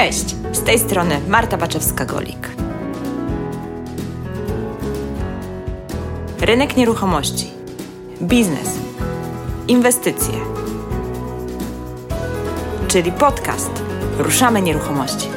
[0.00, 2.48] Cześć, z tej strony Marta Baczewska-Golik.
[6.40, 7.50] Rynek nieruchomości,
[8.22, 8.68] biznes,
[9.68, 10.34] inwestycje,
[12.88, 13.70] czyli podcast
[14.18, 15.28] Ruszamy Nieruchomości.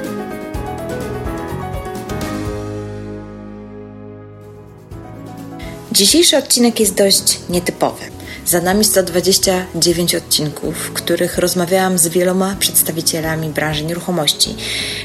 [5.92, 8.13] Dzisiejszy odcinek jest dość nietypowy.
[8.46, 14.56] Za nami 129 odcinków, w których rozmawiałam z wieloma przedstawicielami branży nieruchomości.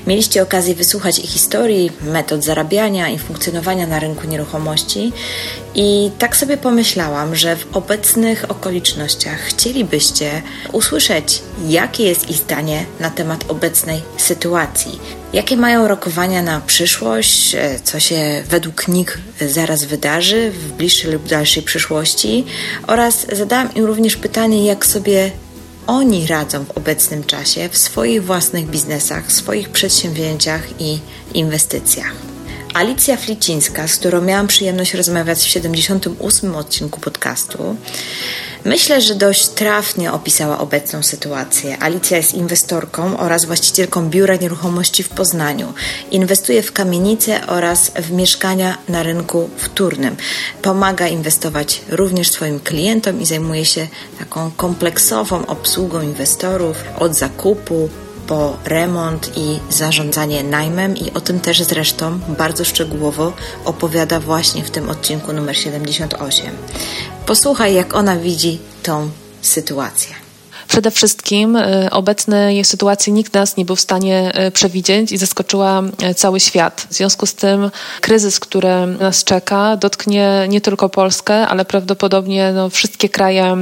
[0.07, 5.13] Mieliście okazję wysłuchać ich historii, metod zarabiania i funkcjonowania na rynku nieruchomości.
[5.81, 10.43] I tak sobie pomyślałam, że w obecnych okolicznościach chcielibyście
[10.73, 14.99] usłyszeć, jakie jest ich zdanie na temat obecnej sytuacji.
[15.33, 21.27] Jakie mają rokowania na przyszłość, e, co się według nich zaraz wydarzy w bliższej lub
[21.27, 22.45] dalszej przyszłości
[22.87, 25.31] oraz zadałam im również pytanie, jak sobie
[25.87, 30.99] oni radzą w obecnym czasie w swoich własnych biznesach, swoich przedsięwzięciach i
[31.35, 32.28] inwestycjach.
[32.75, 37.77] Alicja Flicińska, z którą miałam przyjemność rozmawiać w 78 odcinku podcastu,
[38.65, 41.83] myślę, że dość trafnie opisała obecną sytuację.
[41.83, 45.73] Alicja jest inwestorką oraz właścicielką biura nieruchomości w Poznaniu.
[46.11, 50.17] Inwestuje w kamienice oraz w mieszkania na rynku wtórnym.
[50.63, 53.87] Pomaga inwestować również swoim klientom i zajmuje się
[54.19, 57.89] taką kompleksową obsługą inwestorów od zakupu
[58.29, 63.33] po remont i zarządzanie najmem i o tym też zresztą bardzo szczegółowo
[63.65, 66.47] opowiada właśnie w tym odcinku numer 78.
[67.27, 69.11] Posłuchaj, jak ona widzi tą
[69.43, 70.28] sytuację.
[70.69, 75.83] Przede wszystkim y, obecnej sytuacji nikt nas nie był w stanie y, przewidzieć i zaskoczyła
[76.11, 76.87] y, cały świat.
[76.91, 82.71] W związku z tym kryzys, który nas czeka, dotknie nie tylko Polskę, ale prawdopodobnie no,
[82.71, 83.57] wszystkie kraje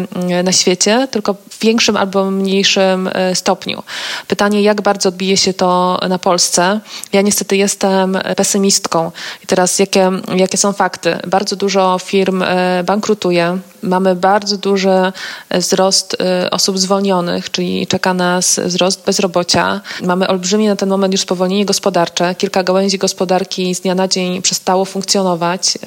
[0.44, 3.82] na świecie, tylko w większym albo mniejszym stopniu.
[4.28, 6.80] Pytanie, jak bardzo odbije się to na Polsce?
[7.12, 9.12] Ja niestety jestem pesymistką.
[9.44, 11.18] I teraz jakie, jakie są fakty?
[11.26, 12.44] Bardzo dużo firm
[12.84, 13.58] bankrutuje.
[13.86, 15.12] Mamy bardzo duży
[15.50, 16.16] wzrost
[16.50, 19.80] osób zwolnionych czyli czeka nas wzrost bezrobocia.
[20.02, 22.34] Mamy olbrzymie na ten moment już spowolnienie gospodarcze.
[22.34, 25.78] Kilka gałęzi gospodarki z dnia na dzień przestało funkcjonować.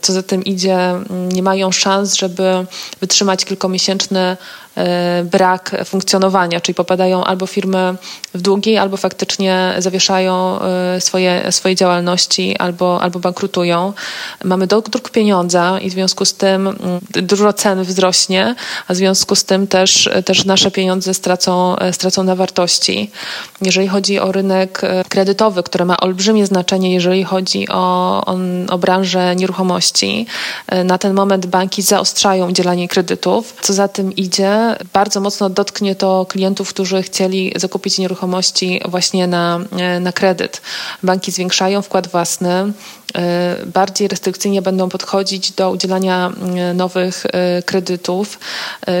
[0.00, 0.78] Co za tym idzie,
[1.32, 2.66] nie mają szans, żeby
[3.00, 4.36] wytrzymać kilkomiesięczny E,
[5.24, 7.94] brak funkcjonowania, czyli popadają albo firmy
[8.34, 13.92] w długi, albo faktycznie zawieszają e, swoje, swoje działalności, albo, albo bankrutują.
[14.44, 18.54] Mamy dodruk pieniądza i w związku z tym mm, dużo cen wzrośnie,
[18.88, 23.10] a w związku z tym też, też nasze pieniądze stracą, e, stracą na wartości.
[23.60, 28.36] Jeżeli chodzi o rynek kredytowy, który ma olbrzymie znaczenie, jeżeli chodzi o, o,
[28.70, 30.26] o branżę nieruchomości,
[30.84, 33.54] na ten moment banki zaostrzają udzielanie kredytów.
[33.60, 39.60] Co za tym idzie, bardzo mocno dotknie to klientów, którzy chcieli zakupić nieruchomości właśnie na,
[40.00, 40.60] na kredyt.
[41.02, 42.72] Banki zwiększają wkład własny,
[43.03, 43.03] E,
[43.66, 48.38] bardziej restrykcyjnie będą podchodzić do udzielania e, nowych e, kredytów,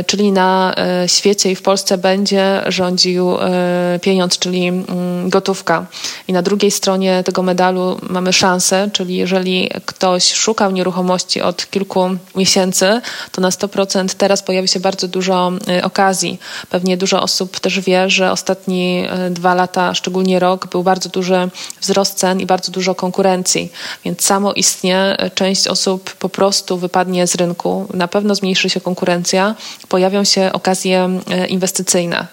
[0.06, 0.74] czyli na
[1.06, 3.36] świecie i w Polsce będzie rządził
[4.00, 5.86] pieniądz, czyli mm, gotówka.
[6.28, 12.10] I na drugiej stronie tego medalu mamy szansę, czyli jeżeli ktoś szukał nieruchomości od kilku
[12.36, 13.00] miesięcy,
[13.32, 16.38] to na 100% teraz pojawi się bardzo dużo okazji.
[16.70, 21.48] Pewnie dużo osób też wie, że ostatnie dwa lata, szczególnie rok, był bardzo duży
[21.80, 23.72] wzrost cen i bardzo dużo konkurencji.
[24.04, 29.54] Więc samo istnie część osób po prostu wypadnie z rynku, na pewno zmniejszy się konkurencja,
[29.88, 32.26] pojawią się okazje e, inwestycyjne.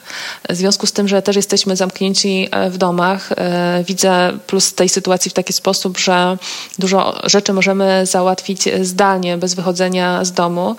[0.50, 4.90] W związku z tym, że też jesteśmy zamknięci e, w domach, e, widzę plus tej
[4.90, 6.38] sytuacji w taki sposób, że
[6.80, 10.76] dużo rzeczy możemy załatwić zdalnie, bez wychodzenia z domu.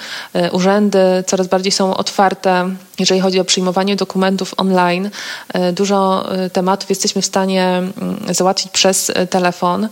[0.52, 5.10] Urzędy coraz bardziej są otwarte jeżeli chodzi o przyjmowanie dokumentów online,
[5.54, 9.88] e, dużo e, tematów jesteśmy w stanie mm, załatwić przez e, telefon.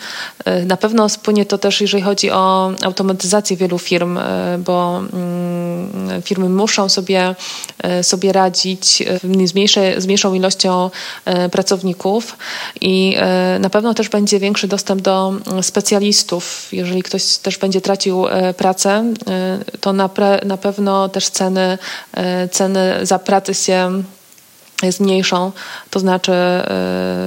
[0.66, 4.18] Na pewno spłynie to też, jeżeli chodzi o automatyzację wielu firm,
[4.58, 5.49] bo mm,
[6.24, 7.34] firmy muszą sobie,
[8.02, 9.02] sobie radzić
[9.44, 10.90] z, mniejszej, z mniejszą ilością
[11.52, 12.36] pracowników
[12.80, 13.16] i
[13.60, 15.32] na pewno też będzie większy dostęp do
[15.62, 16.68] specjalistów.
[16.72, 18.26] Jeżeli ktoś też będzie tracił
[18.56, 19.04] pracę,
[19.80, 21.78] to na, pre, na pewno też ceny,
[22.50, 24.02] ceny za pracę się
[24.88, 25.52] zmniejszą,
[25.90, 26.32] to znaczy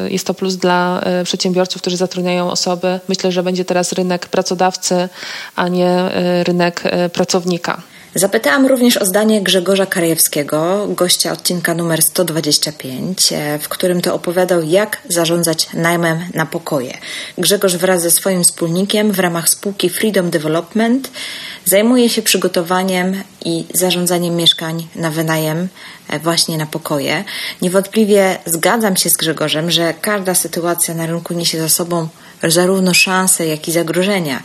[0.10, 3.00] jest to plus dla przedsiębiorców, którzy zatrudniają osoby.
[3.08, 5.10] Myślę, że będzie teraz rynek pracodawcy,
[5.56, 6.10] a nie
[6.44, 6.84] rynek
[7.14, 7.82] pracownika.
[8.16, 14.64] Zapytałam również o zdanie Grzegorza Karajewskiego, gościa odcinka numer 125, e, w którym to opowiadał,
[14.64, 16.98] jak zarządzać najmem na pokoje.
[17.38, 21.12] Grzegorz wraz ze swoim wspólnikiem w ramach spółki Freedom Development
[21.66, 25.68] zajmuje się przygotowaniem i zarządzaniem mieszkań na wynajem
[26.10, 27.24] e, właśnie na pokoje.
[27.62, 32.08] Niewątpliwie zgadzam się z Grzegorzem, że każda sytuacja na rynku niesie za sobą
[32.44, 34.44] zarówno szanse, jak i zagrożenia.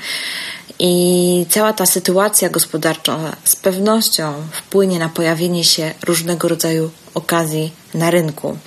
[0.79, 8.11] I cała ta sytuacja gospodarcza z pewnością wpłynie na pojawienie się różnego rodzaju okazji na
[8.11, 8.59] rynku.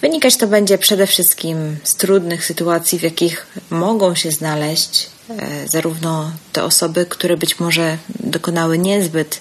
[0.00, 6.32] Wynikać to będzie przede wszystkim z trudnych sytuacji, w jakich mogą się znaleźć e, zarówno
[6.52, 9.40] te osoby, które być może dokonały niezbyt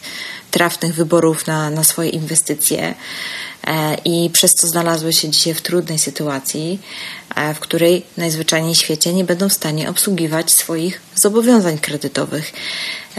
[0.52, 2.96] trafnych wyborów na, na swoje inwestycje
[4.06, 6.80] i przez co znalazły się dzisiaj w trudnej sytuacji,
[7.56, 12.54] w której najzwyczajniej w świecie nie będą w stanie obsługiwać swoich zobowiązań kredytowych.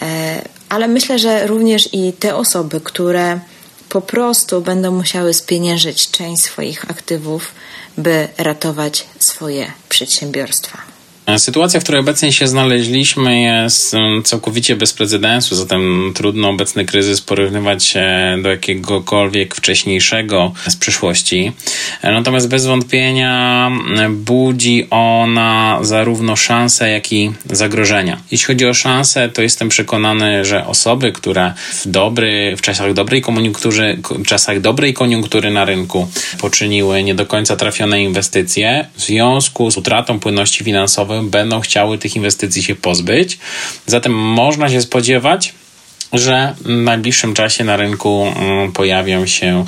[0.02, 3.40] E, ale myślę, że również i te osoby, które
[3.88, 7.52] po prostu będą musiały spieniężyć część swoich aktywów,
[7.98, 10.93] by ratować swoje przedsiębiorstwa.
[11.38, 17.84] Sytuacja, w której obecnie się znaleźliśmy, jest całkowicie bez precedensu, zatem trudno obecny kryzys porównywać
[17.84, 18.06] się
[18.42, 21.52] do jakiegokolwiek wcześniejszego z przyszłości.
[22.02, 23.70] Natomiast bez wątpienia
[24.10, 28.20] budzi ona zarówno szanse, jak i zagrożenia.
[28.30, 33.22] Jeśli chodzi o szanse, to jestem przekonany, że osoby, które w, dobry, w czasach dobrej
[33.22, 36.08] koniunktury, czasach dobrej koniunktury na rynku
[36.40, 42.16] poczyniły nie do końca trafione inwestycje, w związku z utratą płynności finansowej, będą chciały tych
[42.16, 43.38] inwestycji się pozbyć.
[43.86, 45.54] Zatem można się spodziewać,
[46.14, 49.64] że w najbliższym czasie na rynku mm, pojawią się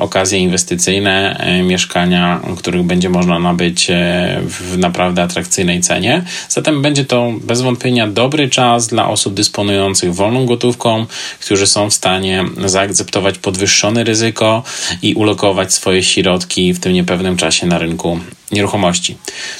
[0.00, 6.22] okazje inwestycyjne, e, mieszkania, których będzie można nabyć e, w naprawdę atrakcyjnej cenie.
[6.48, 11.06] Zatem będzie to bez wątpienia dobry czas dla osób dysponujących wolną gotówką,
[11.40, 14.62] którzy są w stanie zaakceptować podwyższone ryzyko
[15.02, 18.18] i ulokować swoje środki w tym niepewnym czasie na rynku
[18.52, 19.16] nieruchomości.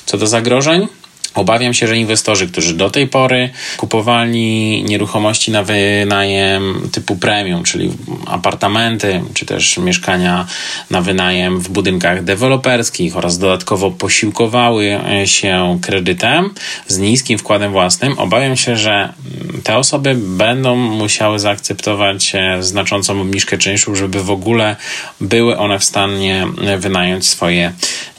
[0.06, 0.88] Co do zagrożeń,
[1.34, 7.92] Obawiam się, że inwestorzy, którzy do tej pory kupowali nieruchomości na wynajem typu premium, czyli
[8.26, 10.46] apartamenty, czy też mieszkania
[10.90, 16.50] na wynajem w budynkach deweloperskich oraz dodatkowo posiłkowały się kredytem
[16.86, 19.12] z niskim wkładem własnym, obawiam się, że
[19.64, 24.76] te osoby będą musiały zaakceptować znaczącą obniżkę czynszu, żeby w ogóle
[25.20, 26.46] były one w stanie
[26.78, 27.72] wynająć swoje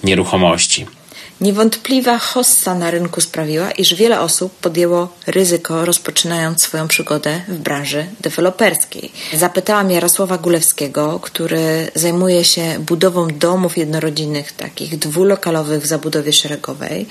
[0.03, 0.98] nieruchomości.
[1.41, 8.05] Niewątpliwa hossa na rynku sprawiła, iż wiele osób podjęło ryzyko, rozpoczynając swoją przygodę w branży
[8.21, 9.11] deweloperskiej.
[9.33, 17.05] Zapytałam Jarosława Gulewskiego, który zajmuje się budową domów jednorodzinnych, takich dwulokalowych w zabudowie szeregowej.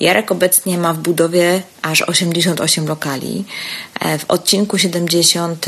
[0.00, 3.44] Jarek obecnie ma w budowie aż 88 lokali.
[4.00, 5.66] E, w odcinku 70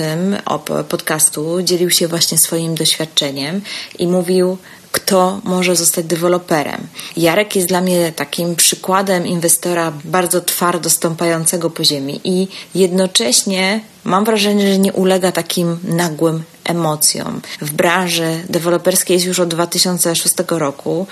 [0.88, 3.60] podcastu dzielił się właśnie swoim doświadczeniem
[3.98, 4.58] i mówił,
[4.92, 6.86] kto może zostać deweloperem.
[7.16, 14.24] Jarek jest dla mnie takim przykładem inwestora bardzo twardo stąpającego po ziemi i jednocześnie mam
[14.24, 17.40] wrażenie, że nie ulega takim nagłym emocjom.
[17.60, 21.06] W branży deweloperskiej jest już od 2006 roku,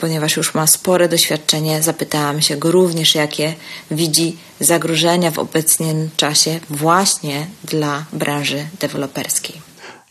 [0.00, 3.54] ponieważ już ma spore doświadczenie, zapytałam się go również, jakie
[3.90, 9.69] widzi zagrożenia w obecnym czasie właśnie dla branży deweloperskiej.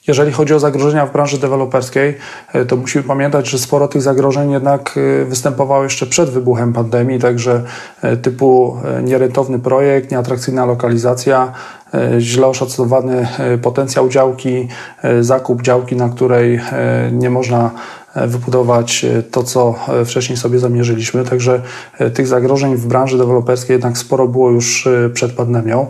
[0.09, 2.17] Jeżeli chodzi o zagrożenia w branży deweloperskiej,
[2.53, 7.19] e, to musimy pamiętać, że sporo tych zagrożeń jednak e, występowało jeszcze przed wybuchem pandemii,
[7.19, 7.63] także
[8.01, 11.51] e, typu nierentowny projekt, nieatrakcyjna lokalizacja,
[12.19, 13.27] źle oszacowany
[13.61, 14.67] potencjał działki,
[15.21, 16.59] zakup działki, na której
[17.11, 17.71] nie można
[18.16, 21.23] wybudować e, to, co e, wcześniej sobie zamierzyliśmy.
[21.23, 21.61] Także
[22.13, 25.87] tych zagrożeń w branży deweloperskiej jednak sporo było już przed pandemią.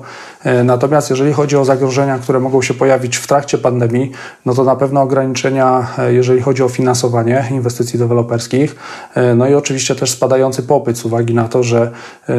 [0.64, 4.12] Natomiast jeżeli chodzi o zagrożenia, które mogą się pojawić w trakcie pandemii,
[4.46, 8.76] no to na pewno ograniczenia, jeżeli chodzi o finansowanie inwestycji deweloperskich,
[9.36, 11.92] no i oczywiście też spadający popyt z uwagi na to, że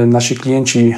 [0.06, 0.94] nasi klienci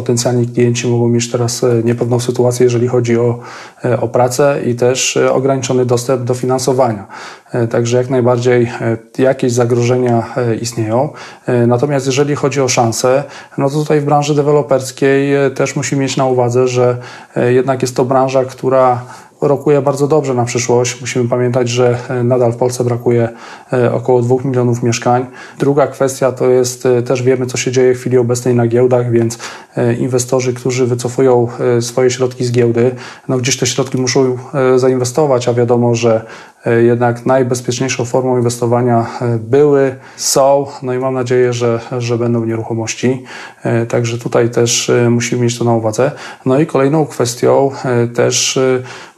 [0.00, 3.38] potencjalni klienci mogą mieć teraz e, niepewną sytuację, jeżeli chodzi o,
[3.84, 7.06] e, o pracę i też e, ograniczony dostęp do finansowania.
[7.70, 8.70] Także jak najbardziej
[9.18, 11.08] jakieś zagrożenia istnieją.
[11.66, 13.24] Natomiast jeżeli chodzi o szanse,
[13.58, 16.96] no to tutaj w branży deweloperskiej też musimy mieć na uwadze, że
[17.36, 19.02] jednak jest to branża, która
[19.40, 21.00] rokuje bardzo dobrze na przyszłość.
[21.00, 23.28] Musimy pamiętać, że e, nadal w Polsce brakuje
[23.72, 25.26] e, około 2 milionów mieszkań.
[25.58, 29.10] Druga kwestia to jest, e, też wiemy, co się dzieje w chwili obecnej na giełdach,
[29.10, 29.38] więc
[29.98, 31.48] inwestorzy, którzy wycofują
[31.80, 32.94] swoje środki z giełdy,
[33.28, 34.38] no gdzieś te środki muszą
[34.76, 36.24] zainwestować, a wiadomo, że
[36.80, 43.24] jednak najbezpieczniejszą formą inwestowania e, były, są, no i mam nadzieję, że, że będą nieruchomości.
[43.88, 46.12] Także tutaj też musimy mieć to na uwadze.
[46.46, 47.70] No i kolejną kwestią
[48.14, 48.58] też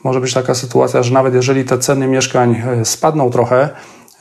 [0.04, 3.68] może być taka sytuacja, że nawet jeżeli te ceny mieszkań spadną trochę,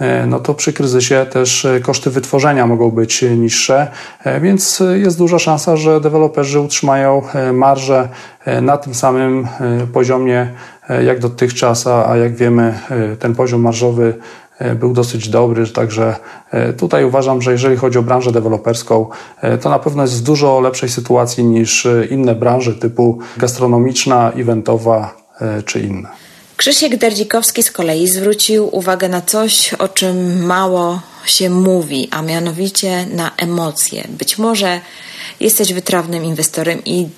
[0.01, 3.88] E, no to przy kryzysie też e, koszty wytworzenia mogą być niższe,
[4.24, 7.22] e, więc jest duża szansa, że deweloperzy utrzymają
[7.54, 8.10] marże
[8.62, 9.48] na tym samym
[9.94, 10.54] poziomie
[11.06, 12.80] jak dotychczas, a jak wiemy,
[13.20, 14.14] ten poziom marżowy
[14.76, 16.16] był dosyć dobry, także
[16.78, 19.10] tutaj uważam, że jeżeli chodzi o branżę deweloperską,
[19.62, 25.18] to na pewno jest w dużo lepszej sytuacji niż inne branże typu gastronomiczna, eventowa
[25.66, 26.10] czy inne.
[26.58, 33.06] Krzysiek Derdzikowski z kolei zwrócił uwagę na coś, o czym mało się mówi, a mianowicie
[33.06, 34.08] na emocje.
[34.10, 34.80] Być może
[35.40, 37.10] jesteś wytrawnym inwestorem i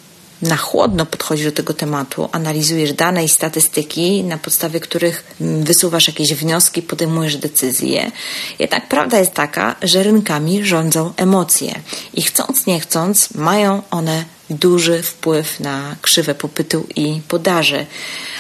[0.44, 6.34] na chłodno podchodzisz do tego tematu, analizujesz dane i statystyki, na podstawie których wysuwasz jakieś
[6.34, 8.12] wnioski, podejmujesz decyzje.
[8.60, 11.76] Jednak prawda jest taka, że rynkami rządzą emocje
[12.14, 17.86] i chcąc, nie chcąc, mają one duży wpływ na krzywę popytu i podaży.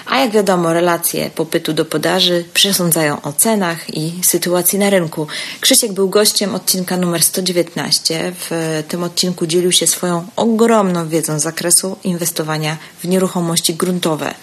[0.06, 5.28] A jak wiadomo, relacje popytu do podaży przesądzają o cenach i sytuacji na rynku.
[5.62, 8.34] Krzysiek był gościem odcinka numer 119.
[8.40, 14.36] W tym odcinku dzielił się swoją ogromną wiedzą z zakresu inwestowania w nieruchomości gruntowe.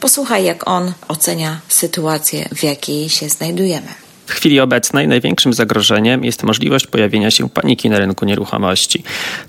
[0.00, 4.03] Posłuchaj, jak on ocenia sytuację, w jakiej się znajdujemy.
[4.26, 9.04] W chwili obecnej największym zagrożeniem jest możliwość pojawienia się paniki na rynku nieruchomości.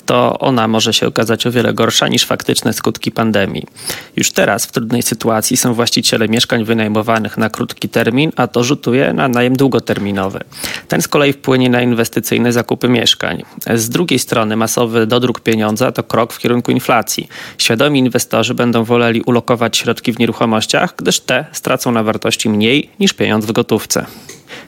[0.05, 3.65] To ona może się okazać o wiele gorsza niż faktyczne skutki pandemii.
[4.15, 9.13] Już teraz w trudnej sytuacji są właściciele mieszkań wynajmowanych na krótki termin, a to rzutuje
[9.13, 10.39] na najem długoterminowy.
[10.88, 13.44] Ten z kolei wpłynie na inwestycyjne zakupy mieszkań.
[13.75, 17.27] Z drugiej strony masowy dodruk pieniądza to krok w kierunku inflacji.
[17.58, 23.13] Świadomi inwestorzy będą woleli ulokować środki w nieruchomościach, gdyż te stracą na wartości mniej niż
[23.13, 24.05] pieniądz w gotówce.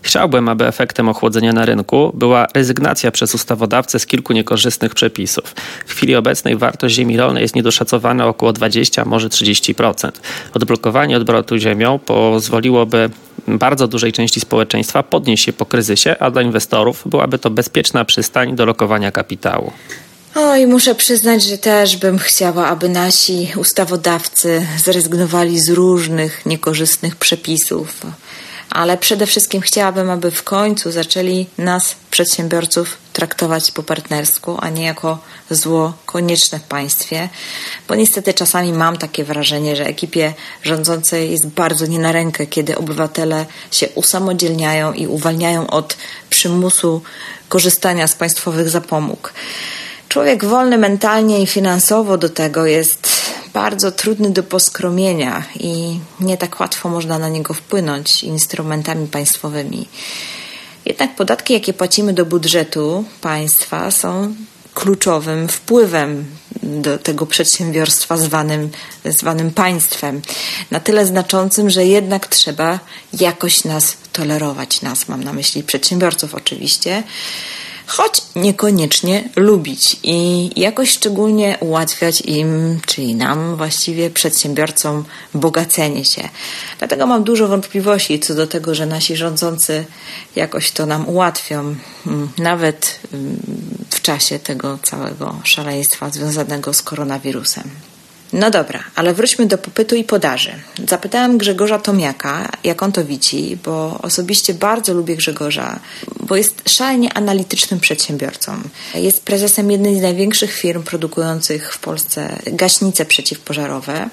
[0.01, 5.55] Chciałbym, aby efektem ochłodzenia na rynku była rezygnacja przez ustawodawcę z kilku niekorzystnych przepisów.
[5.85, 10.11] W chwili obecnej wartość ziemi rolnej jest niedoszacowana około 20, może 30%.
[10.53, 13.09] Odblokowanie odbrotu ziemią pozwoliłoby
[13.47, 18.55] bardzo dużej części społeczeństwa podnieść się po kryzysie, a dla inwestorów byłaby to bezpieczna przystań
[18.55, 19.71] do lokowania kapitału.
[20.35, 28.01] Oj, muszę przyznać, że też bym chciała, aby nasi ustawodawcy zrezygnowali z różnych niekorzystnych przepisów
[28.69, 34.85] ale przede wszystkim chciałabym, aby w końcu zaczęli nas, przedsiębiorców, traktować po partnersku, a nie
[34.85, 35.19] jako
[35.49, 37.29] zło konieczne w państwie,
[37.87, 40.33] bo niestety czasami mam takie wrażenie, że ekipie
[40.63, 45.97] rządzącej jest bardzo nie na rękę, kiedy obywatele się usamodzielniają i uwalniają od
[46.29, 47.01] przymusu
[47.49, 49.33] korzystania z państwowych zapomóg.
[50.09, 53.07] Człowiek wolny mentalnie i finansowo do tego jest
[53.57, 59.87] bardzo trudny do poskromienia i nie tak łatwo można na niego wpłynąć instrumentami państwowymi.
[60.85, 64.35] Jednak podatki, jakie płacimy do budżetu państwa, są
[64.73, 66.25] kluczowym wpływem
[66.63, 68.69] do tego przedsiębiorstwa zwanym,
[69.05, 70.21] zwanym państwem.
[70.71, 72.79] Na tyle znaczącym, że jednak trzeba
[73.13, 74.81] jakoś nas tolerować.
[74.81, 77.03] Nas, mam na myśli przedsiębiorców oczywiście
[77.87, 86.29] choć niekoniecznie lubić i jakoś szczególnie ułatwiać im, czyli nam właściwie, przedsiębiorcom, bogacenie się.
[86.79, 89.85] Dlatego mam dużo wątpliwości co do tego, że nasi rządzący
[90.35, 91.75] jakoś to nam ułatwią,
[92.07, 93.39] mm, nawet mm,
[93.89, 97.69] w czasie tego całego szaleństwa związanego z koronawirusem.
[98.33, 100.51] No dobra, ale wróćmy do popytu i podaży.
[100.87, 105.79] Zapytałam Grzegorza Tomiaka, jak on to widzi, bo osobiście bardzo lubię Grzegorza,
[106.19, 108.61] bo jest szalenie analitycznym przedsiębiorcą.
[108.95, 114.09] Jest prezesem jednej z największych firm produkujących w Polsce gaśnice przeciwpożarowe.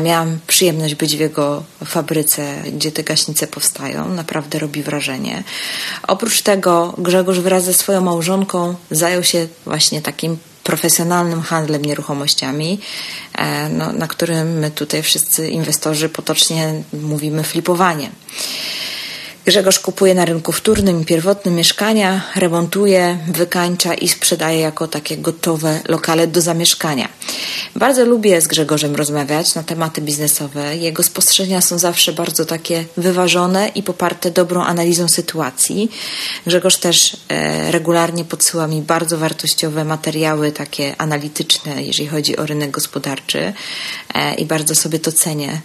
[0.00, 4.08] Miałam przyjemność być w jego fabryce, gdzie te gaśnice powstają.
[4.08, 5.44] Naprawdę robi wrażenie.
[6.08, 12.78] Oprócz tego Grzegorz wraz ze swoją małżonką zajął się właśnie takim profesjonalnym handlem nieruchomościami,
[13.38, 18.10] e, no, na którym my tutaj wszyscy inwestorzy potocznie mówimy flipowanie.
[19.46, 25.80] Grzegorz kupuje na rynku wtórnym i pierwotnym mieszkania, remontuje, wykańcza i sprzedaje jako takie gotowe
[25.88, 27.08] lokale do zamieszkania.
[27.76, 30.76] Bardzo lubię z Grzegorzem rozmawiać na tematy biznesowe.
[30.76, 35.90] Jego spostrzeżenia są zawsze bardzo takie wyważone i poparte dobrą analizą sytuacji.
[36.46, 42.70] Grzegorz też e, regularnie podsyła mi bardzo wartościowe materiały, takie analityczne, jeżeli chodzi o rynek
[42.70, 43.52] gospodarczy
[44.14, 45.60] e, i bardzo sobie to cenię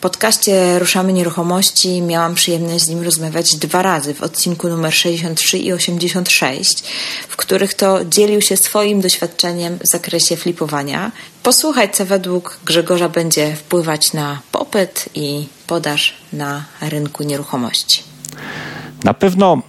[0.00, 5.72] podcaście Ruszamy Nieruchomości miałam przyjemność z nim rozmawiać dwa razy w odcinku numer 63 i
[5.72, 6.82] 86,
[7.28, 11.12] w których to dzielił się swoim doświadczeniem w zakresie flipowania.
[11.42, 18.02] Posłuchać, co według Grzegorza będzie wpływać na popyt i podaż na rynku nieruchomości.
[19.04, 19.62] Na pewno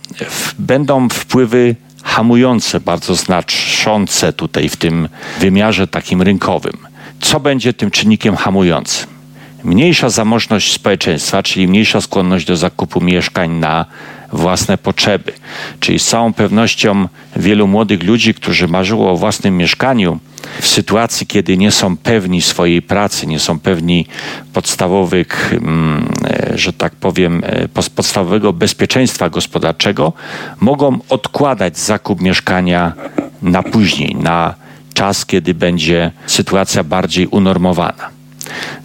[0.60, 5.10] będą wpływy hamujące, bardzo znaczące tutaj w tym
[5.40, 6.78] wymiarze takim rynkowym.
[7.22, 9.19] Co będzie tym czynnikiem hamującym?
[9.64, 13.86] Mniejsza zamożność społeczeństwa, czyli mniejsza skłonność do zakupu mieszkań na
[14.34, 15.34] własne potrzeby.
[15.80, 20.20] Czyli z całą pewnością wielu młodych ludzi, którzy marzyło o własnym mieszkaniu,
[20.62, 24.06] w sytuacji, kiedy nie są pewni swojej pracy, nie są pewni
[24.54, 30.14] podstawowych, mm, e, że tak powiem, e, podstawowego bezpieczeństwa gospodarczego,
[30.60, 32.94] mogą odkładać zakup mieszkania
[33.42, 34.56] na później, na
[34.94, 38.19] czas, kiedy będzie sytuacja bardziej unormowana.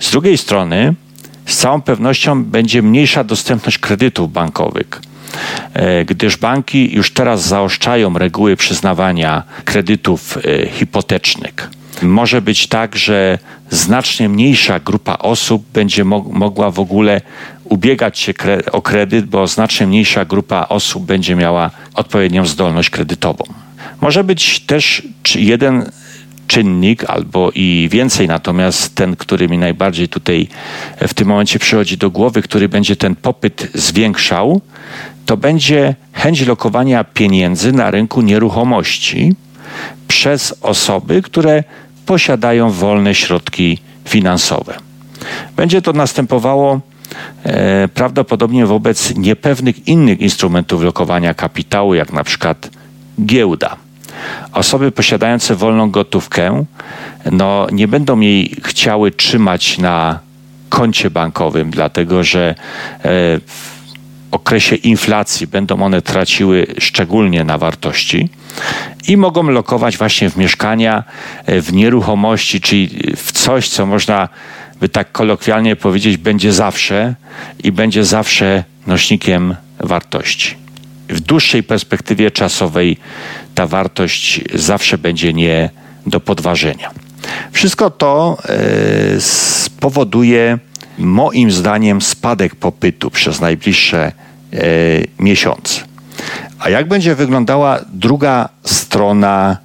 [0.01, 0.95] Z drugiej strony,
[1.47, 5.01] z całą pewnością będzie mniejsza dostępność kredytów bankowych
[5.75, 11.71] E, gdyż banki już teraz zaoszczają reguły przyznawania kredytów e, hipotecznych.
[12.03, 13.39] Może być tak, że
[13.71, 17.21] znacznie mniejsza grupa osób będzie mogła w ogóle
[17.65, 18.33] ubiegać się
[18.73, 23.45] o kredyt, bo znacznie mniejsza grupa osób będzie miała odpowiednią zdolność kredytową.
[24.01, 25.03] Może być też
[25.35, 25.91] jeden
[26.47, 30.49] czynnik albo i więcej, natomiast ten, który mi najbardziej tutaj
[31.09, 34.61] w tym momencie przychodzi do głowy, który będzie ten popyt zwiększał,
[35.27, 39.35] to będzie chęć lokowania pieniędzy na rynku nieruchomości
[40.09, 41.65] przez osoby, które
[42.07, 44.75] posiadają wolne środki finansowe.
[45.57, 46.81] Będzie to następowało
[47.45, 52.71] e, prawdopodobnie wobec niepewnych innych instrumentów lokowania kapitału, jak na przykład
[53.25, 53.84] giełda.
[54.53, 56.65] Osoby posiadające wolną gotówkę
[57.33, 60.19] no, nie będą jej chciały trzymać na
[60.69, 62.55] koncie bankowym, dlatego że
[63.05, 63.11] e,
[64.35, 68.29] okresie inflacji będą one traciły szczególnie na wartości
[69.09, 71.05] i mogą lokować właśnie w mieszkania,
[71.47, 74.29] e, w nieruchomości, czyli w coś, co można
[74.81, 77.15] by tak kolokwialnie powiedzieć, będzie zawsze
[77.65, 80.64] i będzie zawsze nośnikiem wartości.
[81.09, 82.97] W dłuższej perspektywie czasowej
[83.55, 85.71] ta wartość zawsze będzie nie
[86.07, 86.91] do podważenia.
[87.53, 90.59] Wszystko to e, spowoduje
[90.99, 94.13] moim zdaniem spadek popytu przez najbliższe
[94.53, 94.63] e,
[95.19, 95.81] miesiące.
[96.59, 99.57] A jak będzie wyglądała druga strona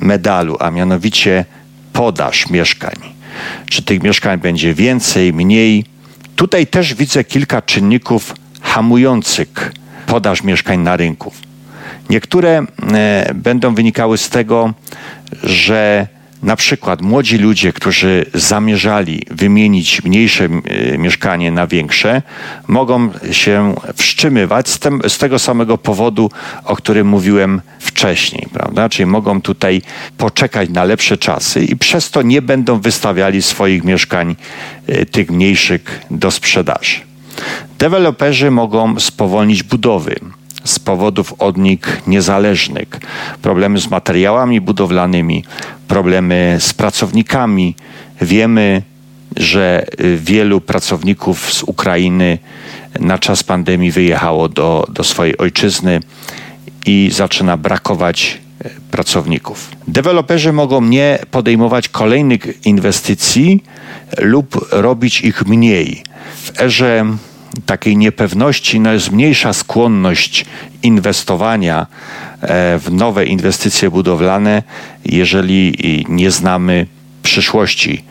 [0.00, 1.44] medalu, a mianowicie
[1.92, 2.94] podaż mieszkań?
[3.66, 5.84] Czy tych mieszkań będzie więcej, mniej?
[6.36, 9.72] Tutaj też widzę kilka czynników hamujących
[10.06, 11.32] podaż mieszkań na rynku.
[12.10, 14.72] Niektóre e, będą wynikały z tego,
[15.42, 16.06] że
[16.42, 22.22] na przykład młodzi ludzie, którzy zamierzali wymienić mniejsze e, mieszkanie na większe,
[22.68, 26.30] mogą się wstrzymywać z, tym, z, tego samego powodu,
[26.64, 28.88] o którym mówiłem wcześniej, prawda?
[28.88, 29.82] Czyli mogą tutaj
[30.18, 34.36] poczekać na lepsze czasy i przez to nie będą wystawiali swoich mieszkań,
[34.86, 37.06] e, tych mniejszych, do sprzedaży.
[37.78, 40.20] Deweloperzy mogą spowolnić budowy
[40.64, 42.88] z powodów odnik niezależnych,
[43.42, 45.44] problemy z materiałami budowlanymi,
[45.88, 47.74] problemy z pracownikami.
[48.22, 48.82] Wiemy,
[49.36, 52.38] że wielu pracowników z Ukrainy
[53.00, 56.00] na czas pandemii wyjechało do, do swojej ojczyzny
[56.86, 58.45] i zaczyna brakować
[58.90, 59.70] pracowników.
[59.88, 63.64] Deweloperzy mogą nie podejmować kolejnych inwestycji
[64.18, 66.02] lub robić ich mniej.
[66.42, 67.04] W erze
[67.66, 70.46] takiej niepewności no jest mniejsza skłonność
[70.82, 71.86] inwestowania
[72.40, 74.62] e, w nowe inwestycje budowlane,
[75.04, 75.74] jeżeli
[76.08, 76.86] nie znamy
[77.22, 78.04] przyszłości,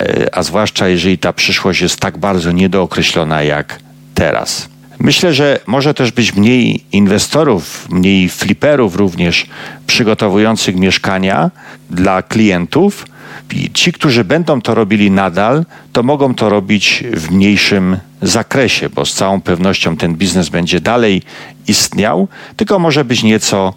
[0.00, 3.78] e, a zwłaszcza jeżeli ta przyszłość jest tak bardzo niedookreślona jak
[4.14, 4.73] teraz.
[4.98, 9.46] Myślę, że może też być mniej inwestorów, mniej fliperów również
[9.86, 11.50] przygotowujących mieszkania
[11.90, 13.06] dla klientów.
[13.52, 19.06] I ci, którzy będą to robili nadal, to mogą to robić w mniejszym zakresie, bo
[19.06, 21.22] z całą pewnością ten biznes będzie dalej
[21.68, 23.74] istniał, tylko może być nieco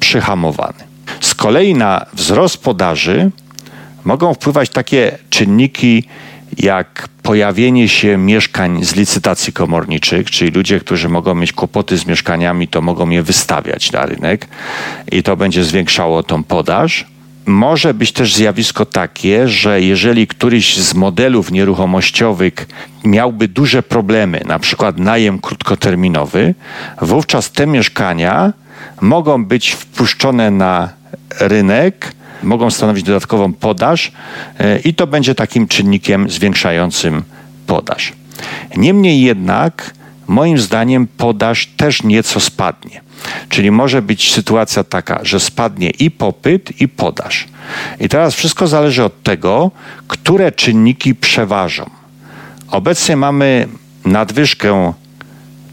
[0.00, 0.84] przyhamowany.
[1.20, 3.30] Z kolei na wzrost podaży
[4.04, 6.04] mogą wpływać takie czynniki
[6.58, 12.68] jak pojawienie się mieszkań z licytacji komorniczych, czyli ludzie, którzy mogą mieć kłopoty z mieszkaniami,
[12.68, 14.48] to mogą je wystawiać na rynek
[15.12, 17.06] i to będzie zwiększało tą podaż.
[17.46, 22.66] Może być też zjawisko takie, że jeżeli któryś z modelów nieruchomościowych
[23.04, 26.54] miałby duże problemy, na przykład najem krótkoterminowy,
[27.02, 28.52] wówczas te mieszkania
[29.00, 30.88] mogą być wpuszczone na
[31.40, 34.12] rynek, mogą stanowić dodatkową podaż
[34.58, 37.22] e, i to będzie takim czynnikiem zwiększającym
[37.66, 38.12] podaż.
[38.76, 39.94] Niemniej jednak,
[40.26, 43.00] moim zdaniem, podaż też nieco spadnie.
[43.48, 47.48] Czyli może być sytuacja taka, że spadnie i popyt, i podaż.
[48.00, 49.70] I teraz wszystko zależy od tego,
[50.08, 51.90] które czynniki przeważą.
[52.70, 53.68] Obecnie mamy
[54.04, 54.92] nadwyżkę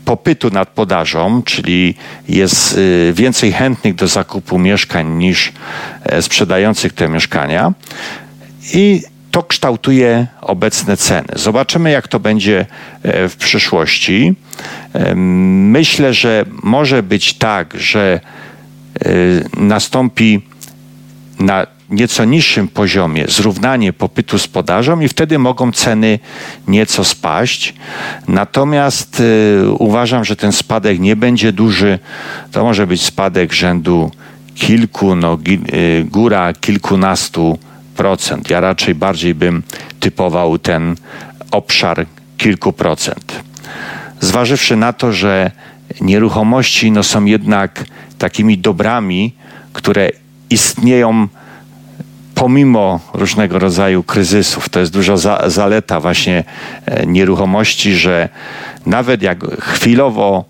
[0.06, 1.96] popytu nad podażą, czyli
[2.30, 5.52] jest y, więcej chętnych do zakupu mieszkań niż
[6.04, 7.74] e, sprzedających te mieszkania.
[8.74, 11.28] I to kształtuje obecne ceny.
[11.36, 12.66] Zobaczymy, jak to będzie
[13.04, 14.36] e, w przyszłości.
[15.16, 18.20] Myślę, że może być tak, że
[19.06, 19.10] e,
[19.58, 20.42] nastąpi
[21.40, 26.20] na nieco niższym poziomie zrównanie popytu z podażą i wtedy mogą ceny
[26.68, 27.74] nieco spaść.
[28.28, 32.00] Natomiast y, uważam, że ten spadek nie będzie duży.
[32.52, 34.12] To może być spadek rzędu
[34.56, 35.38] kilku, no,
[35.74, 37.60] y, góra kilkunastu
[37.96, 38.50] procent.
[38.50, 39.64] Ja raczej bardziej bym
[40.00, 40.96] typował ten
[41.52, 42.06] obszar
[42.38, 43.44] kilku procent.
[44.20, 45.52] Zważywszy na to, że
[46.02, 47.86] nieruchomości no, są jednak
[48.18, 49.34] takimi dobrami,
[49.74, 50.10] które
[50.50, 51.28] istnieją
[52.36, 54.70] pomimo różnego rodzaju kryzysów.
[54.70, 56.44] To jest duża za, zaleta właśnie
[56.86, 58.30] e, nieruchomości, że
[58.86, 60.46] nawet jak chwilowo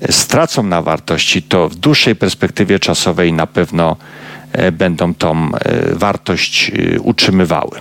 [0.00, 3.96] e, stracą na wartości, to w dłuższej perspektywie czasowej na pewno
[4.52, 5.50] e, będą tą
[5.92, 7.80] wartość utrzymywały.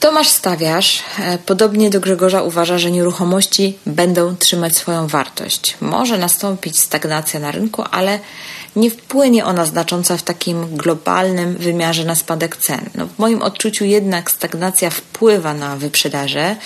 [0.00, 1.02] Tomasz Stawiarz,
[1.46, 5.76] podobnie do Grzegorza, uważa, że nieruchomości będą trzymać swoją wartość.
[5.80, 8.18] Może nastąpić stagnacja na rynku, ale
[8.78, 12.90] nie wpłynie ona znacząco w takim globalnym wymiarze na spadek cen.
[12.94, 16.56] No, w moim odczuciu jednak stagnacja wpływa na wyprzedaże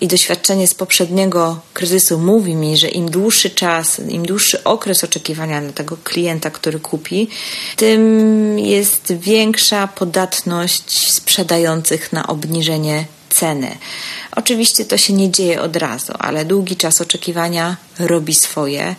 [0.00, 5.60] i doświadczenie z poprzedniego kryzysu mówi mi, że im dłuższy czas, im dłuższy okres oczekiwania
[5.60, 7.28] na tego klienta, który kupi,
[7.76, 13.78] tym jest większa podatność sprzedających na obniżenie ceny.
[14.36, 18.96] Oczywiście to się nie dzieje od razu, ale długi czas oczekiwania robi swoje.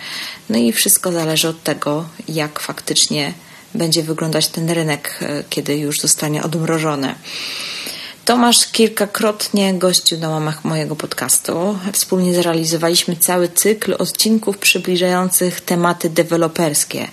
[0.50, 3.34] No i wszystko zależy od tego, jak faktycznie
[3.76, 7.16] będzie wyglądać ten rynek, e, kiedy już zostanie odmrożony.
[8.26, 11.80] Tomasz kilkakrotnie gościł na łamach mojego podcastu.
[11.94, 17.08] Wspólnie zrealizowaliśmy cały cykl odcinków przybliżających tematy deweloperskie.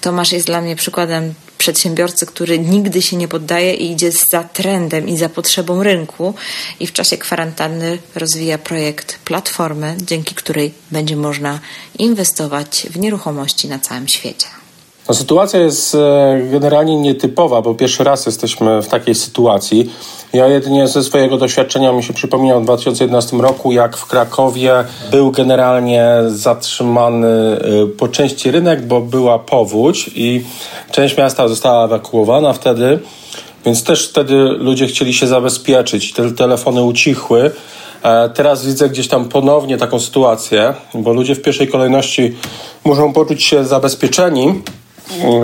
[0.00, 5.08] Tomasz jest dla mnie przykładem przedsiębiorcy, który nigdy się nie poddaje i idzie za trendem
[5.08, 6.34] i za potrzebą rynku
[6.80, 11.60] i w czasie kwarantanny rozwija projekt platformy, dzięki której będzie można
[11.98, 14.63] inwestować w nieruchomości na całym świecie.
[15.08, 19.90] No, sytuacja jest e, generalnie nietypowa, bo pierwszy raz jesteśmy w takiej sytuacji.
[20.32, 25.30] Ja jedynie ze swojego doświadczenia mi się przypomina w 2011 roku, jak w Krakowie był
[25.30, 30.44] generalnie zatrzymany e, po części rynek, bo była powódź i
[30.90, 32.98] część miasta została ewakuowana wtedy,
[33.64, 36.12] więc też wtedy ludzie chcieli się zabezpieczyć.
[36.12, 37.50] Te telefony ucichły.
[38.02, 42.36] E, teraz widzę gdzieś tam ponownie taką sytuację, bo ludzie w pierwszej kolejności
[42.84, 44.62] muszą poczuć się zabezpieczeni,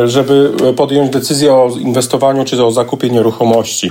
[0.05, 3.91] żeby podjąć decyzję o inwestowaniu czy o zakupie nieruchomości.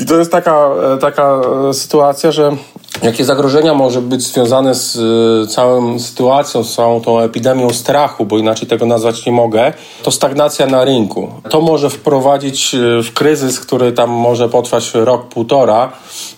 [0.00, 1.40] I to jest taka, taka
[1.72, 2.56] sytuacja, że
[3.02, 8.38] jakie zagrożenia może być związane z e, całą sytuacją, z całą tą epidemią strachu, bo
[8.38, 11.28] inaczej tego nazwać nie mogę, to stagnacja na rynku.
[11.50, 15.92] To może wprowadzić e, w kryzys, który tam może potrwać rok, półtora,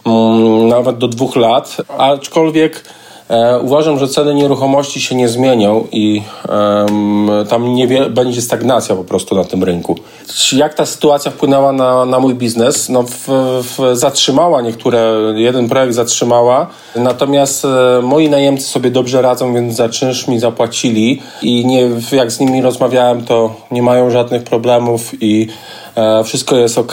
[0.06, 3.01] mm, nawet do dwóch lat, aczkolwiek E,
[3.62, 9.34] uważam, że ceny nieruchomości się nie zmienią i um, tam nie będzie stagnacja po prostu
[9.34, 9.96] na tym rynku.
[10.52, 12.88] Jak ta sytuacja wpłynęła na, na mój biznes?
[12.88, 13.28] No, w,
[13.62, 16.66] w zatrzymała niektóre, jeden projekt zatrzymała,
[16.96, 22.32] natomiast e, moi najemcy sobie dobrze radzą, więc za czynsz mi zapłacili i nie, jak
[22.32, 25.48] z nimi rozmawiałem, to nie mają żadnych problemów i
[25.96, 26.92] e, wszystko jest ok.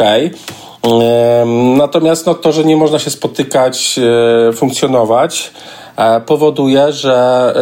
[1.78, 4.00] Natomiast no, to, że nie można się spotykać,
[4.50, 5.79] e, funkcjonować, E,
[6.26, 7.54] powoduje, że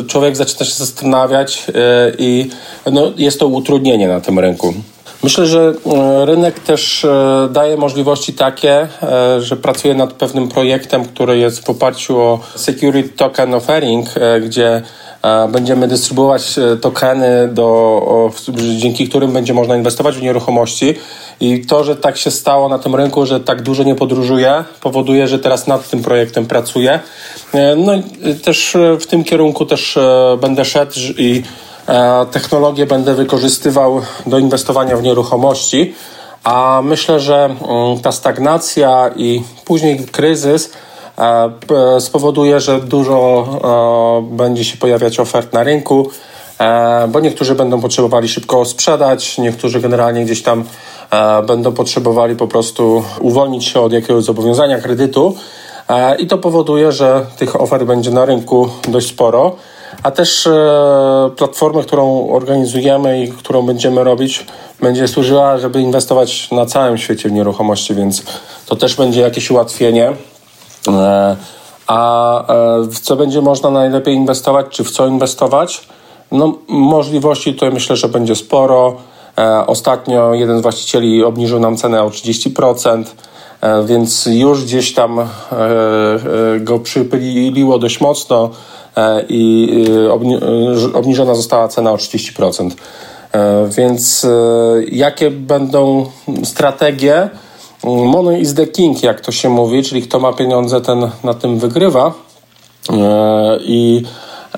[0.00, 1.72] e, człowiek zaczyna się zastanawiać e,
[2.18, 2.50] i
[2.92, 4.74] no, jest to utrudnienie na tym rynku.
[5.22, 5.72] Myślę, że
[6.24, 7.06] rynek też
[7.50, 8.88] daje możliwości takie,
[9.38, 14.06] że pracuje nad pewnym projektem, który jest w oparciu o Security Token Offering,
[14.44, 14.82] gdzie
[15.48, 18.30] będziemy dystrybuować tokeny, do,
[18.76, 20.94] dzięki którym będzie można inwestować w nieruchomości.
[21.42, 25.28] I to, że tak się stało na tym rynku, że tak dużo nie podróżuje, powoduje,
[25.28, 27.00] że teraz nad tym projektem pracuję.
[27.54, 31.42] E, no i też e, w tym kierunku też e, będę szedł i
[32.30, 35.94] technologię będę wykorzystywał do inwestowania w nieruchomości.
[36.44, 37.58] A myślę, że mm,
[38.02, 40.70] ta stagnacja i później kryzys
[42.00, 46.10] spowoduje, że dużo będzie się pojawiać ofert na rynku,
[47.08, 50.64] bo niektórzy będą potrzebowali szybko sprzedać, niektórzy generalnie gdzieś tam
[51.46, 55.34] będą potrzebowali po prostu uwolnić się od jakiegoś zobowiązania kredytu.
[56.18, 59.56] I to powoduje, że tych ofert będzie na rynku dość sporo
[60.02, 60.48] a też
[61.36, 64.46] platformę, którą organizujemy i którą będziemy robić,
[64.80, 68.22] będzie służyła, żeby inwestować na całym świecie w nieruchomości, więc
[68.66, 70.12] to też będzie jakieś ułatwienie.
[71.86, 72.44] A
[72.82, 75.86] w co będzie można najlepiej inwestować, czy w co inwestować?
[76.32, 78.96] No, możliwości tutaj myślę, że będzie sporo.
[79.38, 83.04] E, ostatnio jeden z właścicieli obniżył nam cenę o 30%,
[83.60, 85.26] e, więc już gdzieś tam e,
[86.60, 88.50] go przypyliło dość mocno
[89.28, 89.68] i
[90.94, 92.70] obniżona została cena o 30%.
[93.68, 94.26] Więc
[94.90, 96.06] jakie będą
[96.44, 97.30] strategie?
[97.84, 101.58] Money is the king, jak to się mówi, czyli kto ma pieniądze, ten na tym
[101.58, 102.12] wygrywa.
[103.60, 104.02] I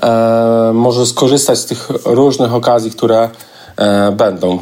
[0.03, 3.31] e, może skorzystać z tych różnych okazji, które
[3.77, 4.59] e, będą.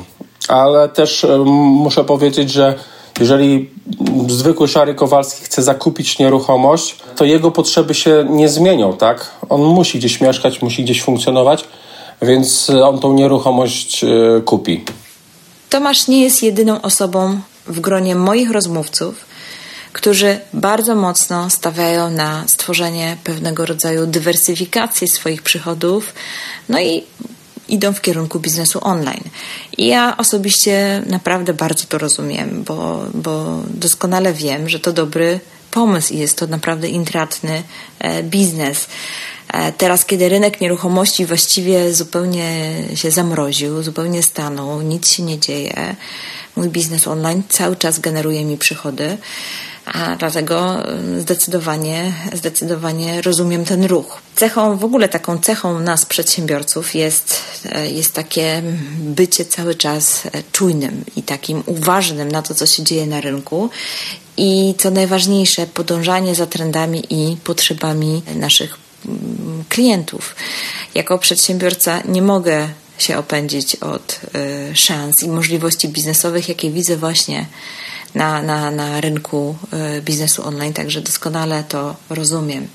[0.49, 2.75] Ale też e, muszę powiedzieć, że
[3.21, 3.71] jeżeli
[4.29, 9.31] zwykły szary Kowalski chce zakupić nieruchomość, to jego potrzeby się nie zmienią, tak?
[9.49, 11.65] On musi gdzieś mieszkać, musi gdzieś funkcjonować,
[12.23, 14.85] więc on tą nieruchomość e, kupi.
[15.71, 19.25] Tomasz nie jest jedyną osobą w gronie moich rozmówców,
[19.93, 26.15] którzy bardzo mocno stawiają na stworzenie pewnego rodzaju dywersyfikacji swoich przychodów,
[26.69, 27.03] no i
[27.69, 29.25] idą w kierunku biznesu online.
[29.79, 36.15] I ja osobiście naprawdę bardzo to rozumiem, bo, bo doskonale wiem, że to dobry pomysł
[36.15, 37.63] i jest to naprawdę intratny
[37.99, 38.87] e, biznes.
[39.53, 45.97] E, teraz, kiedy rynek nieruchomości właściwie zupełnie się zamroził, zupełnie stanął, nic się nie dzieje,
[46.57, 49.19] mój biznes online cały czas generuje mi przychody.
[49.85, 54.23] A dlatego y, zdecydowanie, zdecydowanie rozumiem ten ruch.
[54.37, 58.63] Cechą, w ogóle taką cechą nas, przedsiębiorców, jest, y, jest takie
[58.99, 63.71] bycie cały czas y, czujnym i takim uważnym na to, co się dzieje na rynku.
[64.37, 70.35] I co najważniejsze, podążanie za trendami i potrzebami naszych mm, klientów.
[70.95, 72.69] Jako przedsiębiorca nie mogę
[73.03, 74.21] się opędzić od
[74.75, 77.47] szans i możliwości biznesowych, jakie widzę właśnie
[78.15, 82.69] na, na, na rynku e, biznesu online, także doskonale to rozumiem.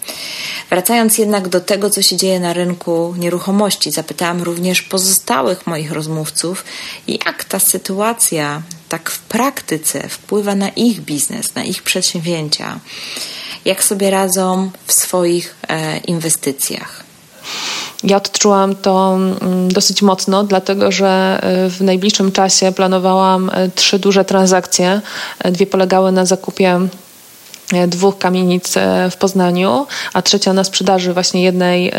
[0.70, 6.66] Wracając jednak do tego, co się dzieje na rynku nieruchomości, zapytałam również pozostałych moich rozmówców,
[7.08, 12.80] jak ta sytuacja tak w praktyce wpływa na ich biznes, na ich przedsięwzięcia,
[13.66, 17.04] jak sobie radzą w swoich e, inwestycjach.
[18.04, 24.00] Ja odczułam to mm, dosyć mocno, dlatego że y, w najbliższym czasie planowałam y, trzy
[24.00, 25.02] duże transakcje.
[25.46, 26.80] Y, dwie polegały na zakupie
[27.88, 31.94] dwóch kamienic e, w Poznaniu, a trzecia na sprzedaży właśnie jednej e,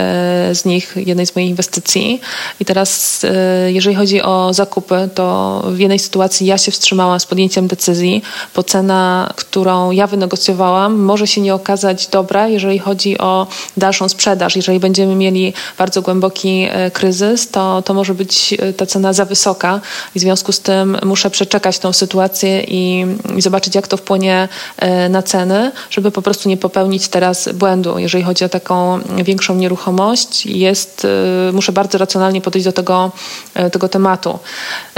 [0.55, 2.21] z nich, jednej z moich inwestycji.
[2.61, 3.23] I teraz,
[3.69, 8.23] jeżeli chodzi o zakupy, to w jednej sytuacji ja się wstrzymałam z podjęciem decyzji,
[8.55, 14.57] bo cena, którą ja wynegocjowałam, może się nie okazać dobra, jeżeli chodzi o dalszą sprzedaż.
[14.57, 19.81] Jeżeli będziemy mieli bardzo głęboki kryzys, to, to może być ta cena za wysoka
[20.15, 24.49] i w związku z tym muszę przeczekać tą sytuację i, i zobaczyć, jak to wpłynie
[25.11, 25.58] na ceny
[25.91, 27.99] żeby po prostu nie popełnić teraz błędu.
[27.99, 31.07] Jeżeli chodzi o taką większą nieruchomość, jest,
[31.49, 33.13] y, muszę bardzo racjonalnie podejść do tego,
[33.67, 34.39] y, tego tematu.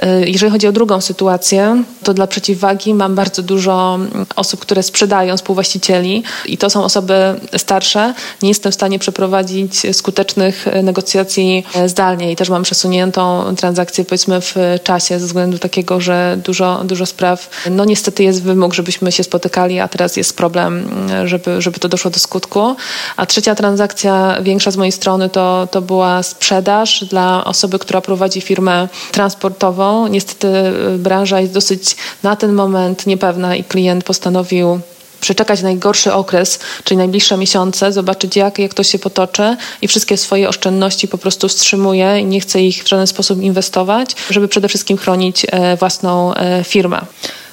[0.02, 3.98] Y, jeżeli chodzi o drugą sytuację, to dla przeciwwagi mam bardzo dużo
[4.36, 7.14] osób, które sprzedają, współwłaścicieli i to są osoby
[7.56, 8.14] starsze.
[8.42, 14.54] Nie jestem w stanie przeprowadzić skutecznych negocjacji zdalnie i też mam przesuniętą transakcję powiedzmy w
[14.84, 19.80] czasie ze względu takiego, że dużo, dużo spraw, no niestety jest wymóg, żebyśmy się spotykali,
[19.80, 20.88] a teraz jest problem problem,
[21.24, 22.76] żeby, żeby to doszło do skutku.
[23.16, 28.40] A trzecia transakcja, większa z mojej strony, to, to była sprzedaż dla osoby, która prowadzi
[28.40, 30.06] firmę transportową.
[30.06, 30.48] Niestety
[30.94, 34.80] y, branża jest dosyć na ten moment niepewna i klient postanowił
[35.20, 40.48] przeczekać najgorszy okres, czyli najbliższe miesiące, zobaczyć jak, jak to się potoczy i wszystkie swoje
[40.48, 44.96] oszczędności po prostu wstrzymuje i nie chce ich w żaden sposób inwestować, żeby przede wszystkim
[44.96, 47.00] chronić e, własną e, firmę.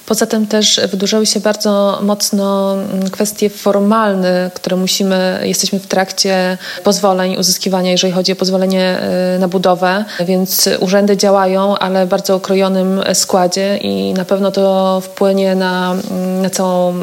[0.08, 6.58] Poza tym też wydłużały się bardzo mocno mm, kwestie formalne, które musimy, jesteśmy w trakcie
[6.84, 9.00] pozwoleń, uzyskiwania, jeżeli chodzi o pozwolenie
[9.36, 15.00] y, na budowę, więc urzędy działają, ale w bardzo okrojonym składzie i na pewno to
[15.00, 16.94] wpłynie na, mm, na całą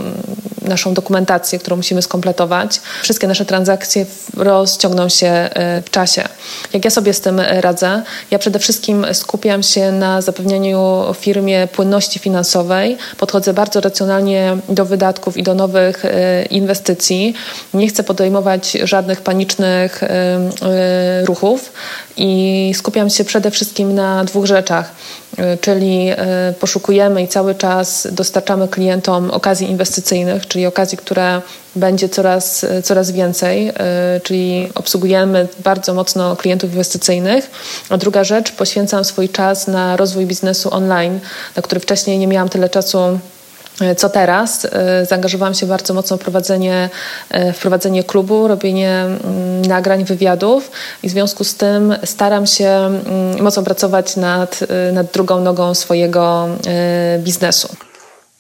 [0.68, 2.82] naszą dokumentację, którą musimy skompletować.
[3.04, 4.06] Wszystkie nasze transakcje
[4.38, 5.50] rozciągną się
[5.80, 6.24] y, w czasie.
[6.74, 8.04] Jak ja sobie z tym radzę?
[8.32, 15.38] Ja przede wszystkim skupiam się na zapewnianiu firmie płynności finansowej, podchodzę bardzo racjonalnie do wydatków
[15.38, 17.34] i do nowych e, inwestycji.
[17.74, 21.74] Nie chcę podejmować żadnych panicznych e, e, ruchów
[22.18, 24.92] i skupiam się przede wszystkim na dwóch rzeczach.
[25.62, 26.10] Czyli
[26.60, 31.42] poszukujemy i cały czas dostarczamy klientom okazji inwestycyjnych, czyli okazji, które
[31.76, 33.72] będzie coraz, coraz więcej,
[34.24, 37.52] czyli obsługujemy bardzo mocno klientów inwestycyjnych.
[37.90, 41.20] A druga rzecz, poświęcam swój czas na rozwój biznesu online,
[41.56, 43.20] na który wcześniej nie miałam tyle czasu
[43.98, 44.66] co teraz?
[44.66, 46.90] E, zaangażowałam się bardzo mocno w prowadzenie,
[47.30, 50.72] e, w prowadzenie klubu, robienie mm, nagrań, wywiadów
[51.04, 54.60] i w związku z tym staram się mm, mocno pracować nad,
[54.94, 56.48] nad drugą nogą swojego
[57.20, 57.76] biznesu.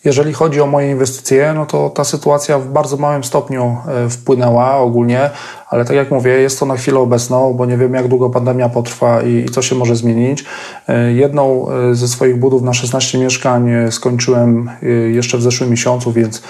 [0.05, 3.77] Jeżeli chodzi o moje inwestycje, no to ta sytuacja w bardzo małym stopniu
[4.09, 5.29] wpłynęła ogólnie
[5.69, 8.69] ale tak jak mówię, jest to na chwilę obecną, bo nie wiem jak długo pandemia
[8.69, 10.45] potrwa i, i co się może zmienić.
[10.87, 14.69] E, jedną e, ze swoich budów na 16 mieszkań e, skończyłem
[15.11, 16.41] jeszcze w zeszłym miesiącu, więc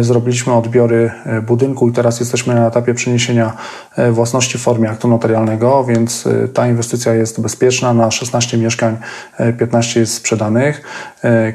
[0.00, 1.10] zrobiliśmy odbiory
[1.46, 3.56] budynku i teraz jesteśmy na etapie przeniesienia
[4.12, 7.94] własności w formie aktu notarialnego, więc ta inwestycja jest bezpieczna.
[7.94, 8.96] Na 16 mieszkań
[9.58, 10.82] 15 jest sprzedanych.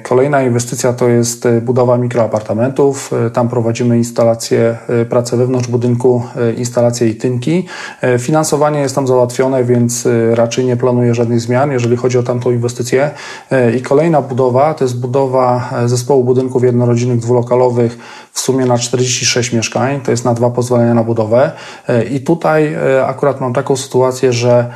[0.03, 3.11] Kolejna inwestycja to jest budowa mikroapartamentów.
[3.33, 4.77] Tam prowadzimy instalację,
[5.09, 6.23] pracę wewnątrz budynku,
[6.57, 7.65] instalację tynki.
[8.01, 12.23] E, finansowanie jest tam załatwione, więc e, raczej nie planuję żadnych zmian, jeżeli chodzi o
[12.23, 13.11] tamtą inwestycję.
[13.51, 17.97] E, I kolejna budowa to jest budowa zespołu budynków jednorodzinnych dwulokalowych
[18.31, 21.51] w sumie na 46 mieszkań, to jest na dwa pozwolenia na budowę.
[22.11, 24.69] I tutaj akurat mam taką sytuację, że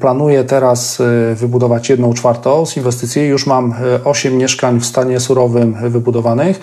[0.00, 1.02] planuję teraz
[1.34, 3.22] wybudować jedną czwartą z inwestycji.
[3.22, 6.60] Już mam 8 mieszkań w stanie surowym wybudowanych.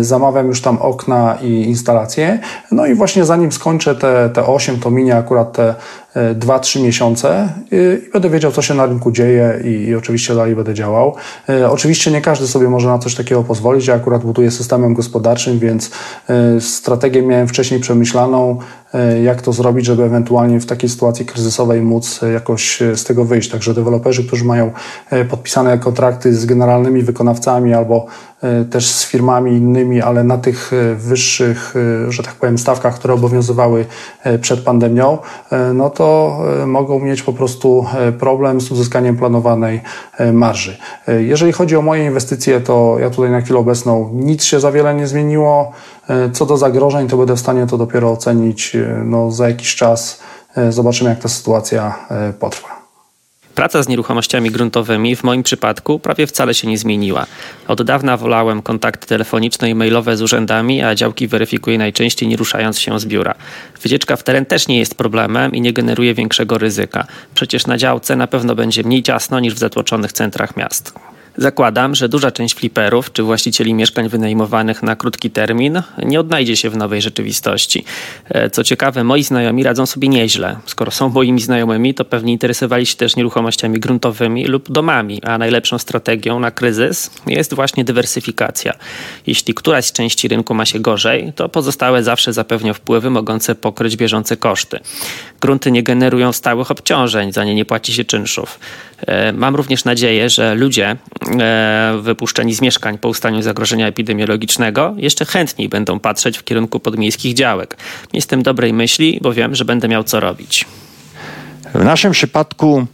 [0.00, 2.38] Zamawiam już tam okna i instalacje.
[2.72, 5.74] No i właśnie zanim skończę te, te 8, to minie akurat te
[6.14, 10.74] 2-3 miesiące i będę wiedział, co się na rynku dzieje i, i, oczywiście dalej będę
[10.74, 11.14] działał.
[11.48, 13.86] E, oczywiście nie każdy sobie może na coś takiego pozwolić.
[13.86, 15.90] Ja akurat buduję systemem gospodarczym, więc
[16.28, 18.58] e, strategię miałem wcześniej przemyślaną,
[18.94, 23.50] e, jak to zrobić, żeby ewentualnie w takiej sytuacji kryzysowej móc jakoś z tego wyjść.
[23.50, 24.70] Także deweloperzy, którzy mają
[25.30, 28.06] podpisane kontrakty z generalnymi wykonawcami albo
[28.70, 31.74] też z firmami innymi, ale na tych wyższych,
[32.08, 33.86] że tak powiem, stawkach, które obowiązywały
[34.40, 35.18] przed pandemią,
[35.74, 39.80] no to to e, mogą mieć po prostu e, problem z uzyskaniem planowanej
[40.18, 40.78] e, marży.
[41.18, 44.94] Jeżeli chodzi o moje inwestycje, to ja tutaj na chwilę obecną nic się za wiele
[44.94, 45.72] nie zmieniło.
[46.32, 50.20] Co do zagrożeń, to będę w stanie to dopiero ocenić no, za jakiś czas.
[50.70, 51.94] Zobaczymy, jak ta sytuacja
[52.38, 52.79] potrwa.
[53.60, 57.26] Praca z nieruchomościami gruntowymi w moim przypadku prawie wcale się nie zmieniła.
[57.68, 62.78] Od dawna wolałem kontakty telefoniczne i mailowe z urzędami, a działki weryfikuję najczęściej nie ruszając
[62.78, 63.34] się z biura.
[63.82, 67.06] Wycieczka w teren też nie jest problemem i nie generuje większego ryzyka.
[67.34, 70.94] Przecież na działce na pewno będzie mniej ciasno niż w zatłoczonych centrach miast.
[71.40, 76.70] Zakładam, że duża część fliperów czy właścicieli mieszkań wynajmowanych na krótki termin nie odnajdzie się
[76.70, 77.84] w nowej rzeczywistości.
[78.28, 80.56] E, co ciekawe, moi znajomi radzą sobie nieźle.
[80.66, 85.78] Skoro są moimi znajomymi, to pewnie interesowali się też nieruchomościami gruntowymi lub domami, a najlepszą
[85.78, 88.72] strategią na kryzys jest właśnie dywersyfikacja.
[89.26, 93.96] Jeśli któraś z części rynku ma się gorzej, to pozostałe zawsze zapewnią wpływy mogące pokryć
[93.96, 94.80] bieżące koszty.
[95.40, 98.58] Grunty nie generują stałych obciążeń, za nie nie płaci się czynszów.
[99.06, 100.96] E, mam również nadzieję, że ludzie
[101.40, 107.34] e, wypuszczeni z mieszkań po ustaniu zagrożenia epidemiologicznego jeszcze chętniej będą patrzeć w kierunku podmiejskich
[107.34, 107.76] działek.
[108.12, 110.64] Jestem dobrej myśli, bo wiem, że będę miał co robić.
[111.74, 112.86] W naszym przypadku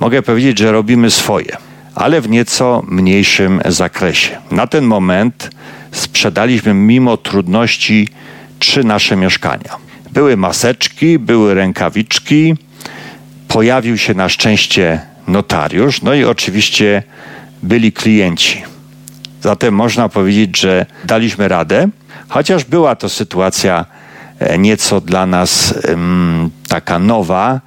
[0.00, 1.56] mogę powiedzieć, że robimy swoje,
[1.94, 4.38] ale w nieco mniejszym zakresie.
[4.50, 5.50] Na ten moment
[5.92, 8.08] sprzedaliśmy mimo trudności
[8.58, 9.76] trzy nasze mieszkania.
[10.12, 12.54] Były maseczki, były rękawiczki,
[13.48, 17.02] pojawił się na szczęście notariusz, no i oczywiście
[17.62, 18.62] byli klienci.
[19.42, 21.88] Zatem można powiedzieć, że daliśmy radę,
[22.28, 23.84] chociaż była to sytuacja
[24.38, 27.60] e, nieco dla nas um, taka nowa,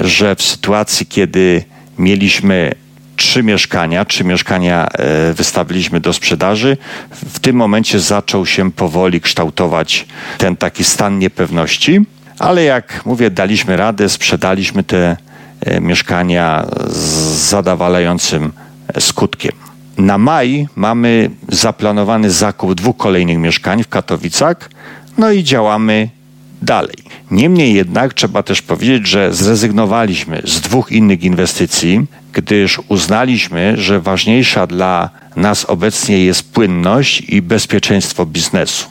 [0.00, 1.64] że w sytuacji, kiedy
[1.98, 2.74] mieliśmy
[3.16, 6.76] trzy mieszkania, trzy mieszkania e, wystawiliśmy do sprzedaży,
[7.10, 10.06] w tym momencie zaczął się powoli kształtować
[10.38, 12.00] ten taki stan niepewności,
[12.38, 15.16] ale jak mówię, daliśmy radę, sprzedaliśmy te
[15.80, 16.98] mieszkania z
[17.50, 18.52] zadowalającym
[18.98, 19.52] skutkiem.
[19.98, 24.70] Na maj mamy zaplanowany zakup dwóch kolejnych mieszkań w Katowicach,
[25.18, 26.08] no i działamy
[26.62, 26.96] dalej.
[27.30, 34.66] Niemniej jednak trzeba też powiedzieć, że zrezygnowaliśmy z dwóch innych inwestycji, gdyż uznaliśmy, że ważniejsza
[34.66, 38.86] dla nas obecnie jest płynność i bezpieczeństwo biznesu.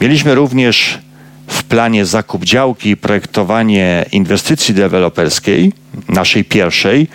[0.00, 0.98] Mieliśmy również
[1.46, 5.72] w planie zakup działki i projektowanie inwestycji deweloperskiej,
[6.08, 7.08] naszej pierwszej,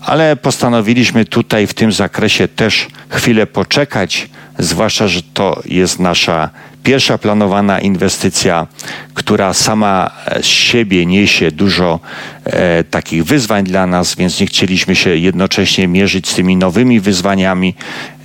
[0.00, 6.50] ale postanowiliśmy tutaj w tym zakresie też chwilę poczekać zwłaszcza, że to jest nasza
[6.82, 8.66] pierwsza planowana inwestycja,
[9.14, 10.10] która sama
[10.40, 12.00] z siebie niesie dużo
[12.44, 17.74] e, takich wyzwań dla nas, więc nie chcieliśmy się jednocześnie mierzyć z tymi nowymi wyzwaniami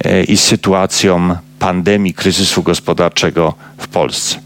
[0.06, 4.40] e, i sytuacją pandemii, kryzysu gospodarczego w Polsce.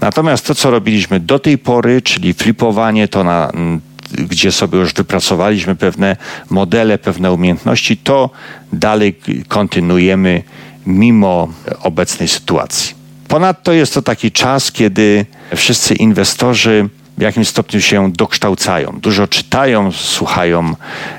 [0.00, 3.52] Natomiast to, co robiliśmy do tej pory, czyli flipowanie to na
[4.12, 6.16] gdzie sobie już wypracowaliśmy pewne
[6.50, 8.30] modele, pewne umiejętności, to
[8.72, 9.18] dalej
[9.48, 10.42] kontynuujemy
[10.86, 11.48] mimo
[11.82, 12.94] obecnej sytuacji.
[13.28, 19.00] Ponadto jest to taki czas, kiedy wszyscy inwestorzy w jakimś stopniu się dokształcają.
[19.00, 20.74] Dużo czytają, słuchają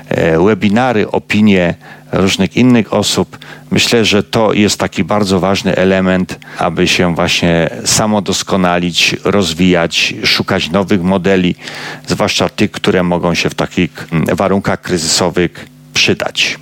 [0.08, 1.74] e, webinary, opinie
[2.12, 3.38] różnych innych osób.
[3.70, 11.02] Myślę, że to jest taki bardzo ważny element, aby się właśnie samodoskonalić, rozwijać, szukać nowych
[11.02, 11.54] modeli,
[12.06, 16.58] zwłaszcza tych, które mogą się w takich warunkach kryzysowych przydać.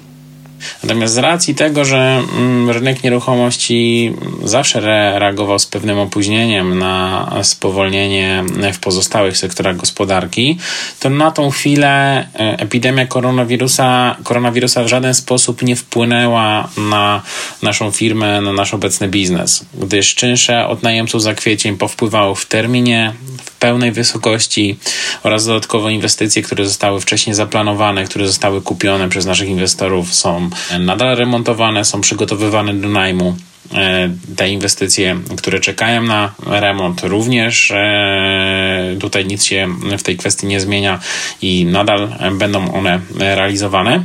[0.83, 4.13] Natomiast z racji tego, że mm, rynek nieruchomości
[4.45, 4.81] zawsze
[5.19, 10.59] reagował z pewnym opóźnieniem na spowolnienie w pozostałych sektorach gospodarki,
[11.01, 17.23] to na tą chwilę e, epidemia koronawirusa, koronawirusa w żaden sposób nie wpłynęła na
[17.63, 23.13] naszą firmę, na nasz obecny biznes, gdyż czynsze od najemców za kwiecień powpływały w terminie,
[23.61, 24.77] pełnej wysokości
[25.23, 31.17] oraz dodatkowo inwestycje, które zostały wcześniej zaplanowane, które zostały kupione przez naszych inwestorów są nadal
[31.17, 33.37] remontowane, są przygotowywane do najmu.
[33.75, 40.47] E, te inwestycje, które czekają na remont, również e, tutaj nic się w tej kwestii
[40.47, 41.01] nie zmienia
[41.43, 44.05] i nadal będą one realizowane.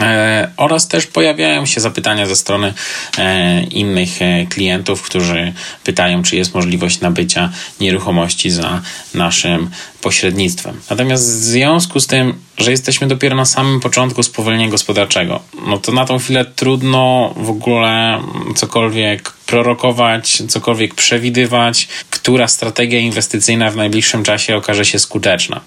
[0.00, 2.74] E, oraz też pojawiają się zapytania ze strony
[3.70, 4.10] innych
[4.48, 5.52] klientów, którzy
[5.84, 8.82] pytają, czy jest możliwość nabycia nieruchomości za
[9.14, 9.70] naszym
[10.00, 10.80] pośrednictwem.
[10.90, 15.92] Natomiast w związku z tym, że jesteśmy dopiero na samym początku spowolnienia gospodarczego, no to
[15.92, 18.20] na tą chwilę trudno w ogóle
[18.56, 25.60] cokolwiek prorokować, cokolwiek przewidywać, która strategia inwestycyjna w najbliższym czasie okaże się skuteczna.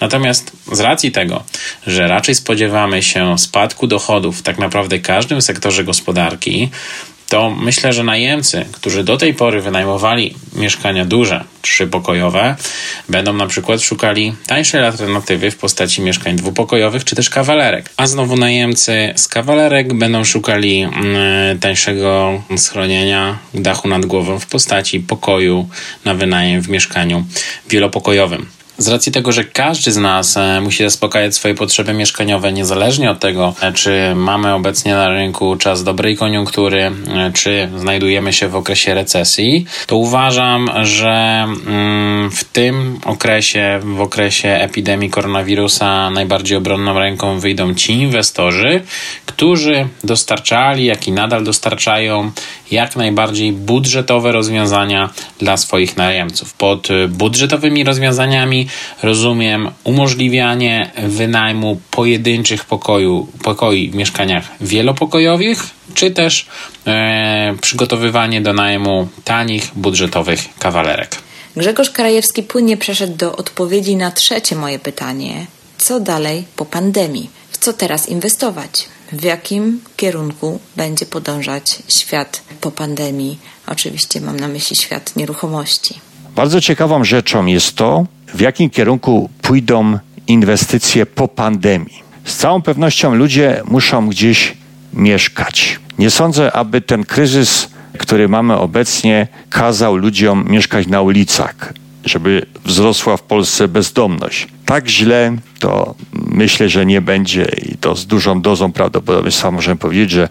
[0.00, 1.42] Natomiast z racji tego,
[1.86, 6.70] że raczej spodziewamy się spadku dochodów w tak naprawdę każdym sektorze gospodarki,
[7.30, 12.56] to myślę, że najemcy, którzy do tej pory wynajmowali mieszkania duże, trzypokojowe,
[13.08, 17.90] będą na przykład szukali tańszej alternatywy w postaci mieszkań dwupokojowych czy też kawalerek.
[17.96, 25.00] A znowu najemcy z kawalerek będą szukali mm, tańszego schronienia, dachu nad głową w postaci
[25.00, 25.68] pokoju
[26.04, 27.24] na wynajem w mieszkaniu
[27.68, 28.59] wielopokojowym.
[28.80, 33.20] Z racji tego, że każdy z nas e, musi zaspokajać swoje potrzeby mieszkaniowe, niezależnie od
[33.20, 36.92] tego, e, czy mamy obecnie na rynku czas dobrej koniunktury, e,
[37.34, 44.48] czy znajdujemy się w okresie recesji, to uważam, że mm, w tym okresie, w okresie
[44.48, 48.82] epidemii koronawirusa, najbardziej obronną ręką wyjdą ci inwestorzy,
[49.26, 52.30] którzy dostarczali, jak i nadal dostarczają
[52.70, 56.52] jak najbardziej budżetowe rozwiązania dla swoich najemców.
[56.52, 58.69] Pod budżetowymi rozwiązaniami
[59.02, 65.62] rozumiem umożliwianie wynajmu pojedynczych pokoju, pokoi w mieszkaniach wielopokojowych,
[65.94, 66.46] czy też
[66.86, 71.16] e, przygotowywanie do najmu tanich, budżetowych kawalerek.
[71.56, 75.46] Grzegorz Krajewski płynnie przeszedł do odpowiedzi na trzecie moje pytanie.
[75.78, 77.30] Co dalej po pandemii?
[77.50, 78.88] W co teraz inwestować?
[79.12, 83.38] W jakim kierunku będzie podążać świat po pandemii?
[83.66, 86.00] Oczywiście mam na myśli świat nieruchomości.
[86.36, 92.02] Bardzo ciekawą rzeczą jest to, w jakim kierunku pójdą inwestycje po pandemii.
[92.24, 94.54] Z całą pewnością ludzie muszą gdzieś
[94.94, 95.78] mieszkać.
[95.98, 97.68] Nie sądzę, aby ten kryzys,
[97.98, 101.74] który mamy obecnie, kazał ludziom mieszkać na ulicach,
[102.04, 104.48] żeby wzrosła w Polsce bezdomność.
[104.66, 110.10] Tak źle to myślę, że nie będzie i to z dużą dozą prawdopodobieństwa możemy powiedzieć,
[110.10, 110.28] że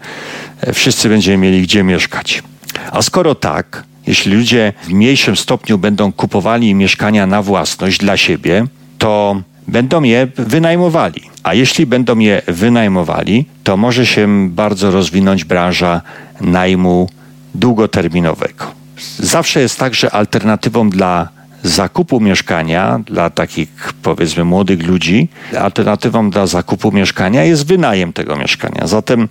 [0.74, 2.42] wszyscy będziemy mieli gdzie mieszkać.
[2.92, 8.66] A skoro tak, jeśli ludzie w mniejszym stopniu będą kupowali mieszkania na własność dla siebie,
[8.98, 11.22] to będą je wynajmowali.
[11.42, 16.02] A jeśli będą je wynajmowali, to może się bardzo rozwinąć branża
[16.40, 17.08] najmu
[17.54, 18.64] długoterminowego.
[19.18, 21.28] Zawsze jest tak, że alternatywą dla
[21.62, 23.68] zakupu mieszkania dla takich
[24.02, 28.86] powiedzmy młodych ludzi, alternatywą dla zakupu mieszkania jest wynajem tego mieszkania.
[28.86, 29.28] Zatem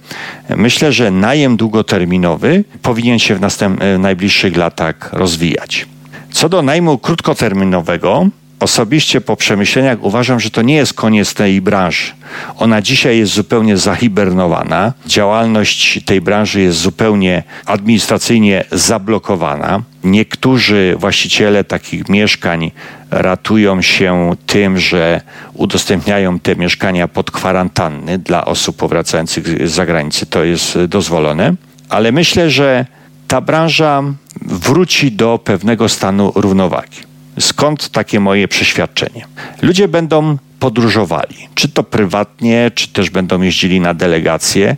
[0.55, 5.87] myślę, że najem długoterminowy powinien się w, następ- w najbliższych latach rozwijać.
[6.31, 12.11] Co do najmu krótkoterminowego, Osobiście po przemyśleniach uważam, że to nie jest koniec tej branży.
[12.57, 14.93] Ona dzisiaj jest zupełnie zahibernowana.
[15.07, 19.81] Działalność tej branży jest zupełnie administracyjnie zablokowana.
[20.03, 22.71] Niektórzy właściciele takich mieszkań
[23.11, 25.21] ratują się tym, że
[25.53, 30.25] udostępniają te mieszkania pod kwarantanny dla osób powracających z zagranicy.
[30.25, 31.55] To jest dozwolone
[31.89, 32.85] ale myślę, że
[33.27, 34.03] ta branża
[34.41, 36.97] wróci do pewnego stanu równowagi.
[37.39, 39.25] Skąd takie moje przeświadczenie?
[39.61, 44.77] Ludzie będą podróżowali, czy to prywatnie, czy też będą jeździli na delegacje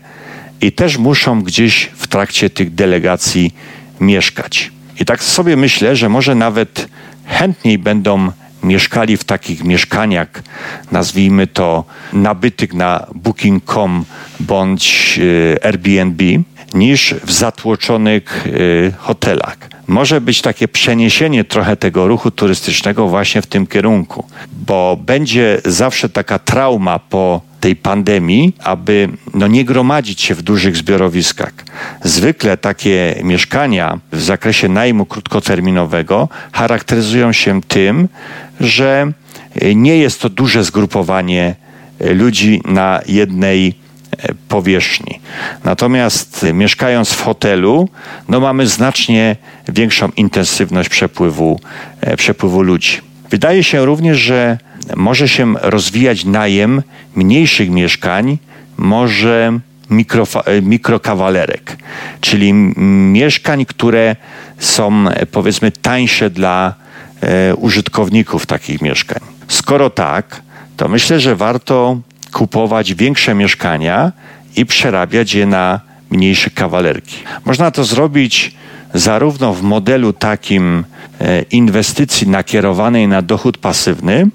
[0.61, 3.53] i też muszą gdzieś w trakcie tych delegacji
[3.99, 4.71] mieszkać.
[4.99, 6.87] I tak sobie myślę, że może nawet
[7.25, 8.31] chętniej będą
[8.63, 10.43] mieszkali w takich mieszkaniach,
[10.91, 14.05] nazwijmy to nabytych na booking.com
[14.39, 15.19] bądź
[15.55, 16.23] e, Airbnb,
[16.73, 19.57] niż w zatłoczonych e, hotelach.
[19.87, 26.09] Może być takie przeniesienie trochę tego ruchu turystycznego właśnie w tym kierunku, bo będzie zawsze
[26.09, 31.53] taka trauma po tej pandemii, aby no, nie gromadzić się w dużych zbiorowiskach.
[32.03, 38.09] Zwykle takie mieszkania w zakresie najmu krótkoterminowego charakteryzują się tym,
[38.59, 39.11] że
[39.75, 41.55] nie jest to duże zgrupowanie
[41.99, 43.80] ludzi na jednej
[44.47, 45.19] powierzchni.
[45.63, 47.89] Natomiast mieszkając w hotelu,
[48.29, 49.35] no mamy znacznie
[49.69, 51.59] większą intensywność przepływu,
[52.01, 53.01] e, przepływu ludzi.
[53.29, 54.57] Wydaje się również, że
[54.95, 56.81] może się rozwijać najem
[57.15, 58.37] mniejszych mieszkań,
[58.77, 59.59] może
[59.89, 61.77] mikro, e, mikrokawalerek,
[62.21, 62.53] czyli
[63.13, 64.15] mieszkań, które
[64.59, 66.73] są powiedzmy tańsze dla
[67.21, 69.19] e, użytkowników takich mieszkań.
[69.47, 70.41] Skoro tak,
[70.77, 71.97] to myślę, że warto
[72.31, 74.11] kupować większe mieszkania
[74.55, 75.79] i przerabiać je na
[76.09, 77.15] mniejsze kawalerki.
[77.45, 78.55] Można to zrobić
[78.93, 80.83] zarówno w modelu takim
[81.21, 84.27] e, inwestycji nakierowanej na dochód pasywny,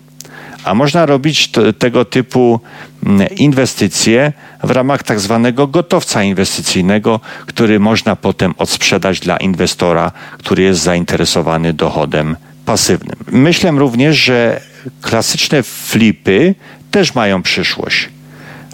[0.65, 2.61] a można robić tego typu
[3.07, 4.33] mm, inwestycje
[4.65, 11.73] w ramach tak zwanego gotowca inwestycyjnego, który można potem odsprzedać dla inwestora, który jest zainteresowany
[11.73, 13.17] dochodem pasywnym.
[13.33, 14.61] Myślę również, że
[15.03, 16.55] klasyczne flipy
[16.97, 18.09] też mają przyszłość.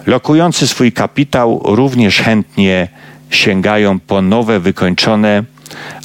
[0.05, 2.87] Lokujący swój kapitał również chętnie
[3.29, 5.43] sięgają po nowe, wykończone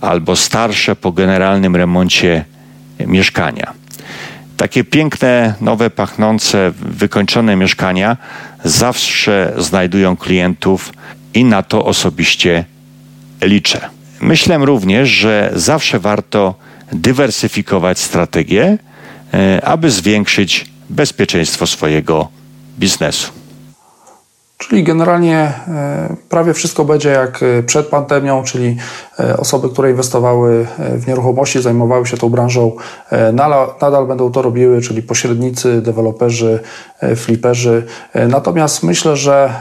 [0.00, 2.44] albo starsze po generalnym remoncie
[3.06, 3.72] mieszkania.
[4.56, 8.16] Takie piękne, nowe, pachnące, wykończone mieszkania
[8.64, 10.92] zawsze znajdują klientów
[11.34, 12.64] i na to osobiście
[13.42, 13.80] liczę.
[14.20, 16.54] Myślę również, że zawsze warto
[16.92, 18.78] dywersyfikować strategię,
[19.34, 22.28] e, aby zwiększyć bezpieczeństwo swojego
[22.78, 23.37] biznesu.
[24.58, 25.36] Czyli generalnie
[25.68, 28.76] e, prawie wszystko będzie jak e, przed pandemią, czyli
[29.20, 32.72] e, osoby, które inwestowały w nieruchomości, zajmowały się tą branżą,
[33.80, 36.60] nadal będą to robiły, czyli pośrednicy, deweloperzy,
[37.16, 37.86] fliperzy.
[38.28, 39.54] Natomiast myślę, że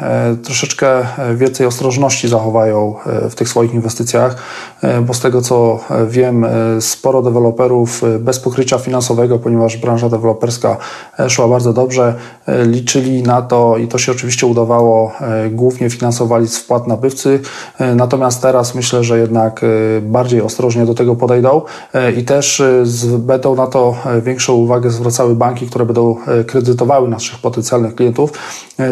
[0.43, 2.95] troszeczkę więcej ostrożności zachowają
[3.29, 4.35] w tych swoich inwestycjach,
[5.01, 6.45] bo z tego co wiem,
[6.79, 10.77] sporo deweloperów bez pokrycia finansowego, ponieważ branża deweloperska
[11.27, 12.15] szła bardzo dobrze,
[12.47, 14.86] liczyli na to i to się oczywiście udawało
[15.21, 17.39] E, głównie finansowali z wpłat nabywcy,
[17.79, 19.67] e, natomiast teraz myślę, że jednak e,
[20.01, 21.61] bardziej ostrożnie do tego podejdą.
[22.17, 22.63] I też
[23.17, 26.15] będą na to większą uwagę zwracały banki, które będą
[26.47, 28.31] kredytowały naszych potencjalnych klientów,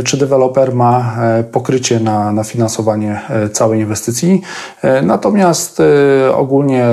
[0.04, 1.16] czy deweloper ma
[1.52, 3.22] pokrycie na, na finansowanie
[3.54, 4.42] całej inwestycji.
[5.04, 5.82] Natomiast
[6.36, 6.86] ogólnie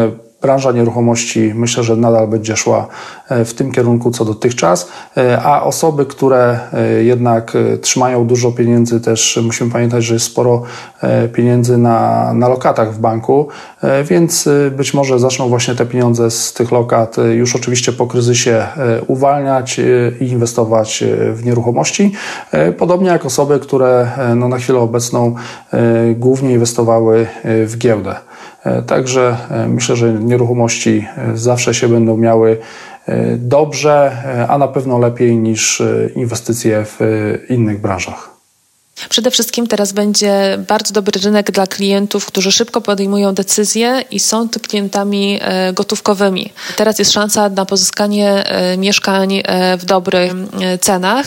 [0.43, 2.86] branża nieruchomości myślę, że nadal będzie szła
[3.28, 9.01] e, w tym kierunku co dotychczas, e, a osoby, które e, jednak trzymają dużo pieniędzy,
[9.01, 10.62] też musimy pamiętać, że jest sporo
[11.32, 13.49] pieniędzy na, na lokatach w banku,
[14.05, 18.66] więc być może zaczną właśnie te pieniądze z tych lokat już oczywiście po kryzysie
[19.07, 19.80] uwalniać
[20.20, 22.12] i inwestować w nieruchomości.
[22.78, 25.34] Podobnie jak osoby, które no, na chwilę obecną
[26.16, 28.14] głównie inwestowały w giełdę.
[28.64, 32.58] E, także e, myślę, że nieruchomości e, zawsze się będą miały
[33.36, 34.12] dobrze,
[34.48, 35.82] a na pewno lepiej niż
[36.16, 36.98] inwestycje w
[37.48, 38.30] innych branżach.
[39.08, 44.48] Przede wszystkim teraz będzie bardzo dobry rynek dla klientów, którzy szybko podejmują decyzje i są
[44.48, 45.40] klientami
[45.74, 46.52] gotówkowymi.
[46.76, 48.44] Teraz jest szansa na pozyskanie
[48.78, 49.42] mieszkań
[49.78, 50.32] w dobrych
[50.80, 51.26] cenach.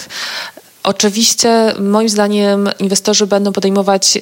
[0.86, 4.19] Oczywiście, moim zdaniem, inwestorzy będą podejmować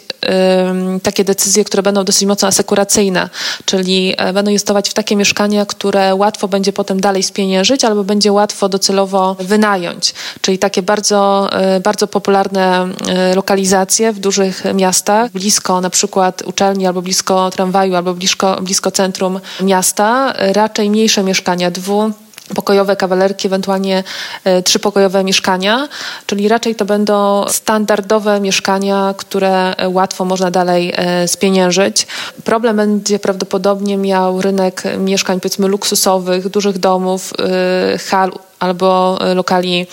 [1.03, 3.29] takie decyzje, które będą dosyć mocno asekuracyjne,
[3.65, 8.31] czyli e, będą inwestować w takie mieszkania, które łatwo będzie potem dalej spieniężyć, albo będzie
[8.31, 10.13] łatwo docelowo wynająć.
[10.41, 12.87] Czyli takie bardzo, y, bardzo popularne
[13.31, 18.91] y, lokalizacje w dużych miastach, blisko na przykład uczelni, albo blisko tramwaju, albo blisko, blisko
[18.91, 22.11] centrum miasta, raczej mniejsze mieszkania, dwu
[22.55, 24.03] pokojowe kawalerki, ewentualnie
[24.43, 25.87] e, trzypokojowe mieszkania,
[26.25, 32.07] czyli raczej to będą standardowe mieszkania, które łatwo można dalej e, spieniężyć.
[32.43, 38.31] Problem będzie prawdopodobnie miał rynek mieszkań powiedzmy luksusowych, dużych domów, e, hal
[38.63, 39.87] albo lokali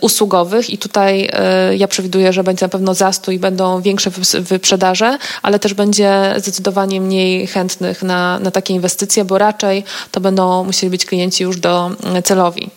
[0.00, 1.30] usługowych i tutaj
[1.76, 7.46] ja przewiduję, że będzie na pewno zastój, będą większe wyprzedaże, ale też będzie zdecydowanie mniej
[7.46, 11.90] chętnych na, na takie inwestycje, bo raczej to będą musieli być klienci już do
[12.24, 12.70] celowi.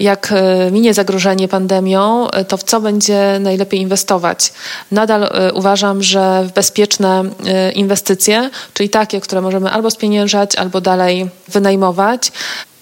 [0.00, 0.34] Jak
[0.72, 4.52] minie zagrożenie pandemią, to w co będzie najlepiej inwestować?
[4.90, 7.24] Nadal uważam, że w bezpieczne
[7.74, 12.32] inwestycje, czyli takie, które możemy albo spieniężać, albo dalej wynajmować.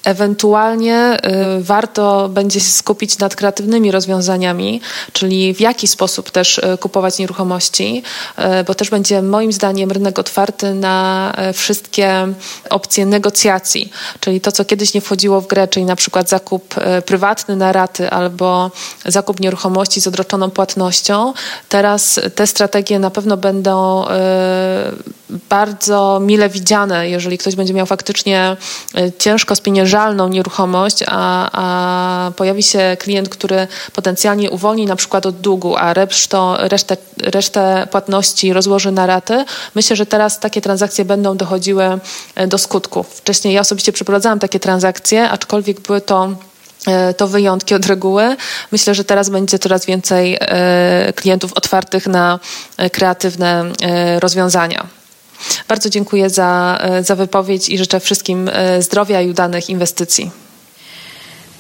[0.05, 1.19] Ewentualnie
[1.59, 4.81] y, warto będzie się skupić nad kreatywnymi rozwiązaniami,
[5.13, 8.03] czyli w jaki sposób też y, kupować nieruchomości,
[8.39, 12.29] y, bo też będzie moim zdaniem rynek otwarty na wszystkie
[12.71, 16.75] opcje negocjacji, czyli to, co kiedyś nie wchodziło w grę, czyli na przykład zakup
[17.07, 18.71] prywatny na raty albo
[19.07, 21.35] zakup nieruchomości z odroczoną płatnością.
[21.69, 24.05] Teraz te strategie na pewno będą
[25.49, 28.57] bardzo mile widziane, jeżeli ktoś będzie miał faktycznie
[29.19, 35.41] ciężko spieniężać wymierzalną nieruchomość, a, a pojawi się klient, który potencjalnie uwolni na przykład od
[35.41, 41.37] długu, a resztę, resztę, resztę płatności rozłoży na raty, myślę, że teraz takie transakcje będą
[41.37, 41.85] dochodziły
[42.35, 43.03] e, do skutku.
[43.03, 46.33] Wcześniej ja osobiście przeprowadzałam takie transakcje, aczkolwiek były to
[46.87, 48.37] e, to wyjątki od reguły.
[48.73, 52.39] Myślę, że teraz będzie coraz więcej e, klientów otwartych na
[52.93, 53.65] kreatywne
[54.19, 55.02] rozwiązania.
[55.69, 60.31] Bardzo dziękuję za, e, za wypowiedź i życzę wszystkim e, zdrowia i udanych inwestycji.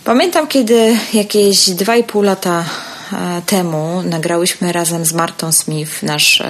[0.04, 2.64] Pamiętam, kiedy jakieś 2,5 lata
[3.12, 6.42] e, temu nagrałyśmy razem z Martą Smith nasz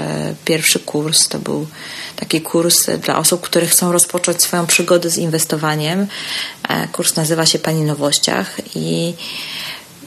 [0.45, 1.29] pierwszy kurs.
[1.29, 1.67] To był
[2.17, 6.07] taki kurs dla osób, które chcą rozpocząć swoją przygodę z inwestowaniem.
[6.93, 9.15] Kurs nazywa się Pani Nowościach i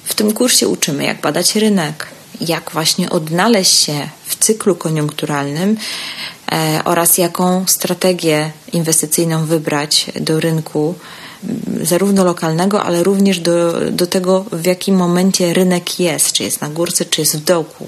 [0.03, 2.07] w tym kursie uczymy, jak badać rynek,
[2.41, 5.77] jak właśnie odnaleźć się w cyklu koniunkturalnym
[6.51, 10.95] e, oraz jaką strategię inwestycyjną wybrać do rynku,
[11.81, 16.69] zarówno lokalnego, ale również do, do tego, w jakim momencie rynek jest, czy jest na
[16.69, 17.85] górce, czy jest w dołku.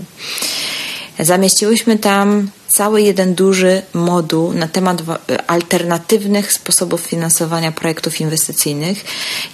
[1.19, 5.01] Zamieściłyśmy tam cały jeden duży moduł na temat
[5.47, 9.05] alternatywnych sposobów finansowania projektów inwestycyjnych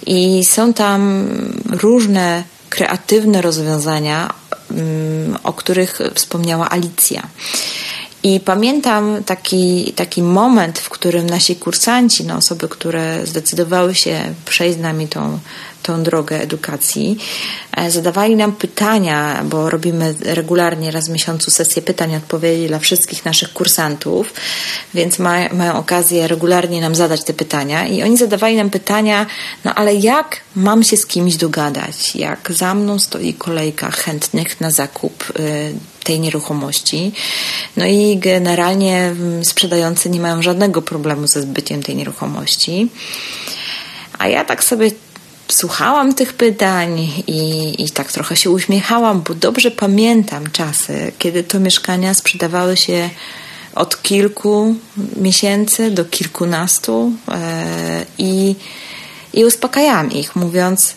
[0.06, 1.28] i są tam
[1.70, 4.34] różne kreatywne rozwiązania,
[4.70, 7.22] mm, o których wspomniała Alicja.
[8.22, 14.78] I pamiętam taki, taki moment, w którym nasi kursanci, no osoby, które zdecydowały się przejść
[14.78, 15.38] z nami tą,
[15.84, 17.18] tą drogę edukacji,
[17.76, 23.24] e, zadawali nam pytania, bo robimy regularnie raz w miesiącu sesję pytań odpowiedzi dla wszystkich
[23.24, 24.32] naszych kursantów,
[24.94, 27.86] więc ma, mają okazję regularnie nam zadać te pytania.
[27.86, 29.26] I oni zadawali nam pytania,
[29.64, 32.16] no ale jak mam się z kimś dogadać?
[32.16, 35.74] Jak za mną stoi kolejka chętnych na zakup y,
[36.04, 37.12] tej nieruchomości.
[37.76, 42.88] No i generalnie mm, sprzedający nie mają żadnego problemu ze zbyciem tej nieruchomości.
[44.18, 44.90] A ja tak sobie
[45.48, 51.60] słuchałam tych pytań i, i tak trochę się uśmiechałam, bo dobrze pamiętam czasy, kiedy to
[51.60, 53.10] mieszkania sprzedawały się
[53.74, 54.74] od kilku
[55.16, 58.54] miesięcy do kilkunastu e, i,
[59.34, 60.94] i uspokajałam ich, mówiąc: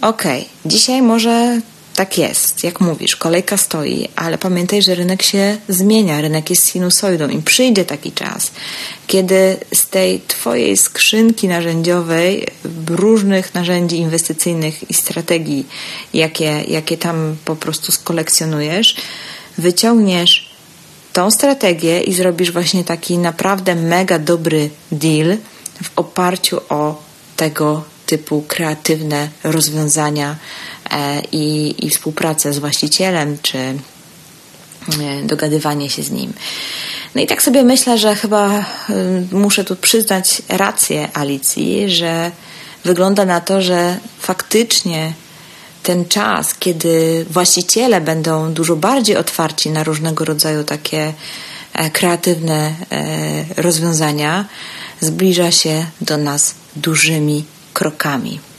[0.00, 0.22] OK,
[0.66, 1.60] dzisiaj może
[1.94, 7.28] tak jest, jak mówisz, kolejka stoi, ale pamiętaj, że rynek się zmienia, rynek jest sinusoidą
[7.28, 8.50] i przyjdzie taki czas,
[9.06, 12.46] kiedy z tej Twojej skrzynki narzędziowej,
[12.86, 15.66] różnych narzędzi inwestycyjnych i strategii,
[16.14, 18.96] jakie, jakie tam po prostu skolekcjonujesz,
[19.58, 20.52] wyciągniesz
[21.12, 25.36] tą strategię i zrobisz właśnie taki naprawdę mega dobry deal
[25.82, 27.02] w oparciu o
[27.36, 30.36] tego typu kreatywne rozwiązania
[31.32, 33.76] i, i współpracę z właścicielem, czy e,
[35.24, 36.32] dogadywanie się z nim.
[37.14, 38.64] No i tak sobie myślę, że chyba e,
[39.32, 42.30] muszę tu przyznać rację Alicji, że
[42.84, 45.12] wygląda na to, że faktycznie
[45.82, 51.12] ten czas, kiedy właściciele będą dużo bardziej otwarci na różnego rodzaju takie
[51.92, 52.74] kreatywne
[53.56, 54.44] rozwiązania,
[55.00, 58.51] zbliża się do nas dużymi krokami.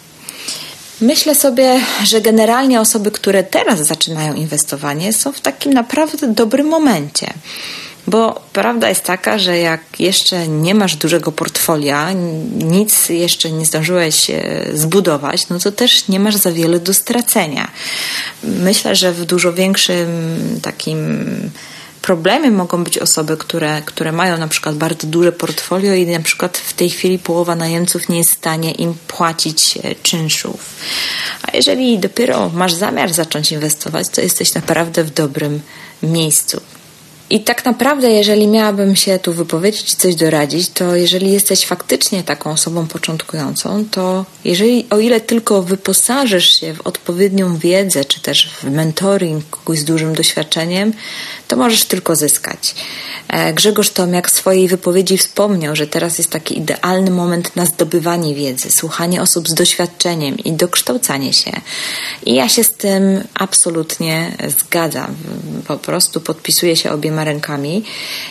[1.04, 7.34] Myślę sobie, że generalnie osoby, które teraz zaczynają inwestowanie, są w takim naprawdę dobrym momencie.
[8.08, 12.12] Bo prawda jest taka, że jak jeszcze nie masz dużego portfolia,
[12.54, 17.72] nic jeszcze nie zdążyłeś e, zbudować, no to też nie masz za wiele do stracenia.
[18.43, 20.10] Myślę, że w dużo większym
[20.62, 21.26] takim
[22.04, 26.58] Problemem mogą być osoby, które, które mają na przykład bardzo duże portfolio i na przykład
[26.58, 30.76] w tej chwili połowa najemców nie jest w stanie im płacić e, czynszów.
[31.43, 35.62] A jeżeli dopiero masz zamiar zacząć inwestować, to jesteś naprawdę w dobrym
[36.04, 36.62] miejscu.
[37.30, 42.51] I tak naprawdę, jeżeli miałabym się tu wypowiedzieć, coś doradzić, to jeżeli jesteś faktycznie taką
[42.51, 48.64] osobą początkującą, to jeżeli, o ile tylko wyposażysz się w odpowiednią wiedzę, czy też w
[48.64, 50.93] mentoring kogoś z dużym doświadczeniem,
[51.54, 52.76] to możesz tylko zyskać.
[53.28, 58.36] E, Grzegorz Tomiak w swojej wypowiedzi wspomniał, że teraz jest taki idealny moment na zdobywanie
[58.36, 61.51] wiedzy, słuchanie osób z doświadczeniem i dokształcanie się.
[62.26, 65.16] I ja się z tym absolutnie zgadzam.
[65.68, 67.84] Po prostu podpisuję się obiema rękami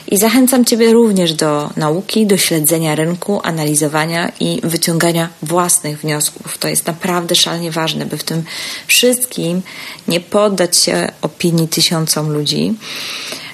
[0.08, 6.58] i zachęcam Ciebie również do nauki, do śledzenia rynku, analizowania i wyciągania własnych wniosków.
[6.58, 8.44] To jest naprawdę szalenie ważne, by w tym
[8.86, 9.62] wszystkim
[10.08, 12.74] nie poddać się opinii tysiącom ludzi.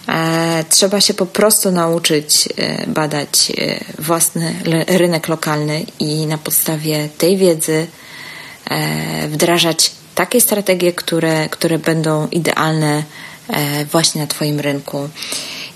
[0.08, 4.54] E, trzeba się po prostu nauczyć e, badać e, własny
[4.86, 7.86] rynek lokalny i na podstawie tej wiedzy
[9.28, 13.02] wdrażać takie strategie, które, które będą idealne
[13.92, 15.08] właśnie na Twoim rynku.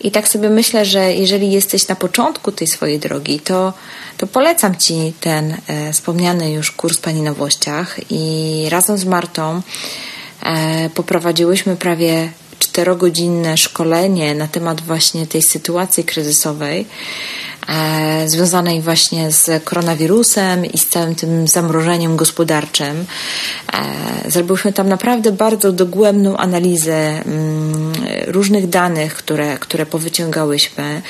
[0.01, 3.73] I tak sobie myślę, że jeżeli jesteś na początku tej swojej drogi, to,
[4.19, 5.57] to polecam Ci ten
[5.93, 9.63] wspomniany już kurs Pani na Włościach i razem z Martą
[10.95, 12.29] poprowadziłyśmy prawie
[12.63, 16.87] czterogodzinne szkolenie na temat właśnie tej sytuacji kryzysowej
[17.69, 23.07] e, związanej właśnie z koronawirusem i z całym tym zamrożeniem gospodarczym.
[23.73, 27.93] E, zrobiłyśmy tam naprawdę bardzo dogłębną analizę mm,
[28.27, 31.03] różnych danych, które, które powyciągałyśmy,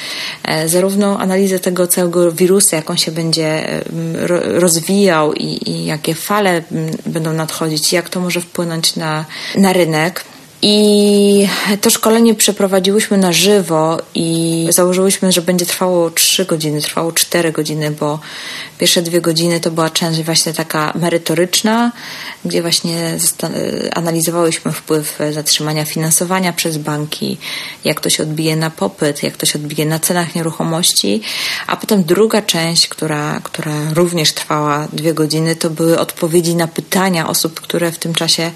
[0.44, 4.16] e, zarówno analizę tego całego wirusa, jak on się będzie mm,
[4.60, 9.24] rozwijał i, i jakie fale mm, będą nadchodzić, jak to może wpłynąć na,
[9.56, 10.24] na rynek.
[10.64, 11.48] I
[11.80, 17.90] to szkolenie przeprowadziłyśmy na żywo i założyłyśmy, że będzie trwało 3 godziny, trwało 4 godziny,
[17.90, 18.20] bo
[18.78, 21.92] pierwsze dwie godziny to była część właśnie taka merytoryczna,
[22.44, 23.18] gdzie właśnie
[23.94, 27.38] analizowałyśmy wpływ zatrzymania finansowania przez banki,
[27.84, 31.22] jak to się odbije na popyt, jak to się odbije na cenach nieruchomości,
[31.66, 37.28] a potem druga część, która, która również trwała dwie godziny, to były odpowiedzi na pytania
[37.28, 38.50] osób, które w tym czasie,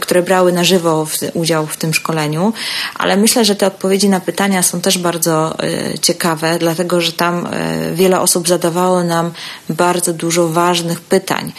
[0.00, 2.52] które brały na żywo w, udział w tym szkoleniu,
[2.94, 7.46] ale myślę, że te odpowiedzi na pytania są też bardzo y, ciekawe, dlatego że tam
[7.46, 9.30] y, wiele osób zadawało nam
[9.68, 11.52] bardzo dużo ważnych pytań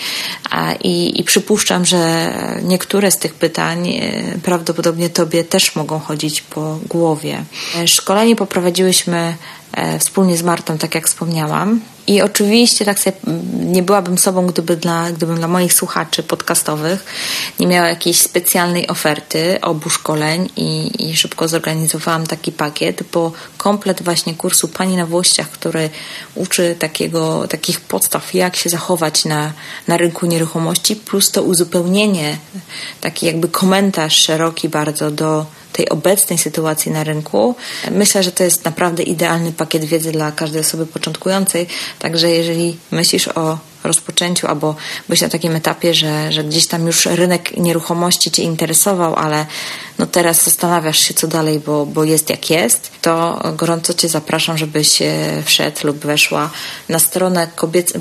[0.84, 2.34] i, i przypuszczam, że
[2.64, 7.44] niektóre z tych pytań y, prawdopodobnie Tobie też mogą chodzić po głowie.
[7.86, 9.36] Szkolenie poprowadziłyśmy
[10.00, 11.82] wspólnie z Martą, tak jak wspomniałam.
[12.08, 13.18] I oczywiście tak sobie
[13.54, 17.06] nie byłabym sobą, gdyby dla, gdybym dla moich słuchaczy podcastowych
[17.60, 24.04] nie miała jakiejś specjalnej oferty obu szkoleń i, i szybko zorganizowałam taki pakiet, bo komplet
[24.04, 25.90] właśnie kursu Pani na Włościach, który
[26.36, 29.54] uczy takiego, takich podstaw, jak się zachować na,
[29.88, 32.38] na rynku nieruchomości, plus to uzupełnienie,
[33.02, 37.56] taki jakby komentarz szeroki bardzo do tej obecnej sytuacji na rynku.
[37.92, 41.68] Myślę, że to jest naprawdę idealny pakiet wiedzy dla każdej osoby początkującej.
[42.00, 44.76] Także jeżeli myślisz o rozpoczęciu albo
[45.10, 49.46] byś na takim etapie, że, że gdzieś tam już rynek nieruchomości Cię interesował, ale
[50.00, 54.58] no teraz zastanawiasz się co dalej, bo, bo jest jak jest, to gorąco Cię zapraszam,
[54.58, 55.00] żebyś
[55.46, 56.50] wszedł lub weszła
[56.90, 57.94] na stronę kobiec,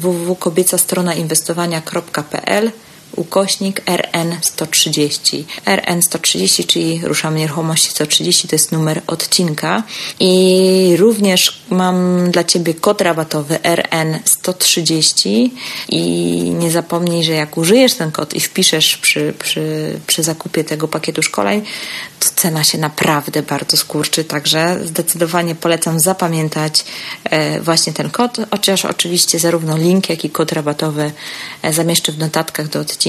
[3.16, 5.44] ukośnik RN130.
[5.66, 9.82] RN130, czyli ruszamy nieruchomości 130, to jest numer odcinka.
[10.20, 15.50] I również mam dla Ciebie kod rabatowy RN130
[15.88, 16.02] i
[16.58, 21.22] nie zapomnij, że jak użyjesz ten kod i wpiszesz przy, przy, przy zakupie tego pakietu
[21.22, 21.62] szkoleń,
[22.20, 26.84] to cena się naprawdę bardzo skurczy, także zdecydowanie polecam zapamiętać
[27.24, 31.12] e, właśnie ten kod, chociaż oczywiście zarówno link, jak i kod rabatowy
[31.62, 32.99] e, zamieszczę w notatkach do odcinka.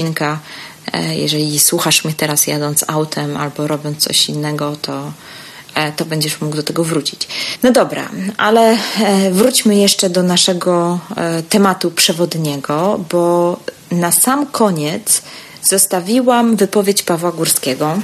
[0.92, 5.12] E, jeżeli słuchasz mnie teraz jadąc autem albo robiąc coś innego, to
[5.96, 7.28] to będziesz mógł do tego wrócić.
[7.62, 8.78] No dobra, ale
[9.30, 10.98] wróćmy jeszcze do naszego
[11.48, 13.56] tematu przewodniego, bo
[13.90, 15.22] na sam koniec
[15.62, 17.98] zostawiłam wypowiedź Pawła Górskiego,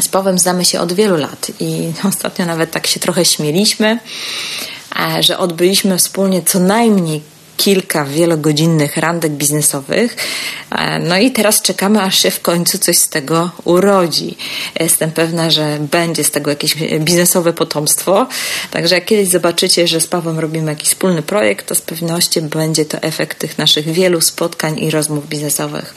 [0.00, 3.98] z Pawłem znamy się od wielu lat i ostatnio nawet tak się trochę śmieliśmy,
[5.00, 7.22] e, że odbyliśmy wspólnie co najmniej
[7.62, 10.16] kilka wielogodzinnych randek biznesowych.
[10.70, 14.36] E, no i teraz czekamy, aż się w końcu coś z tego urodzi.
[14.80, 18.26] Jestem pewna, że będzie z tego jakieś biznesowe potomstwo.
[18.70, 22.84] Także jak kiedyś zobaczycie, że z Pawłem robimy jakiś wspólny projekt, to z pewnością będzie
[22.84, 25.94] to efekt tych naszych wielu spotkań i rozmów biznesowych.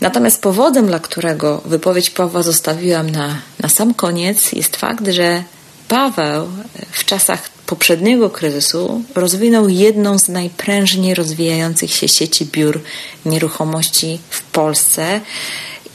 [0.00, 5.42] Natomiast powodem, dla którego wypowiedź Pawła zostawiłam na, na sam koniec, jest fakt, że
[5.88, 6.48] Paweł
[6.92, 12.80] w czasach poprzedniego kryzysu rozwinął jedną z najprężniej rozwijających się sieci biur
[13.24, 15.20] nieruchomości w Polsce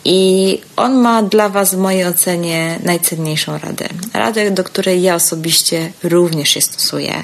[0.06, 3.88] I on ma dla Was w mojej ocenie najcenniejszą radę.
[4.14, 7.24] Radę, do której ja osobiście również się stosuję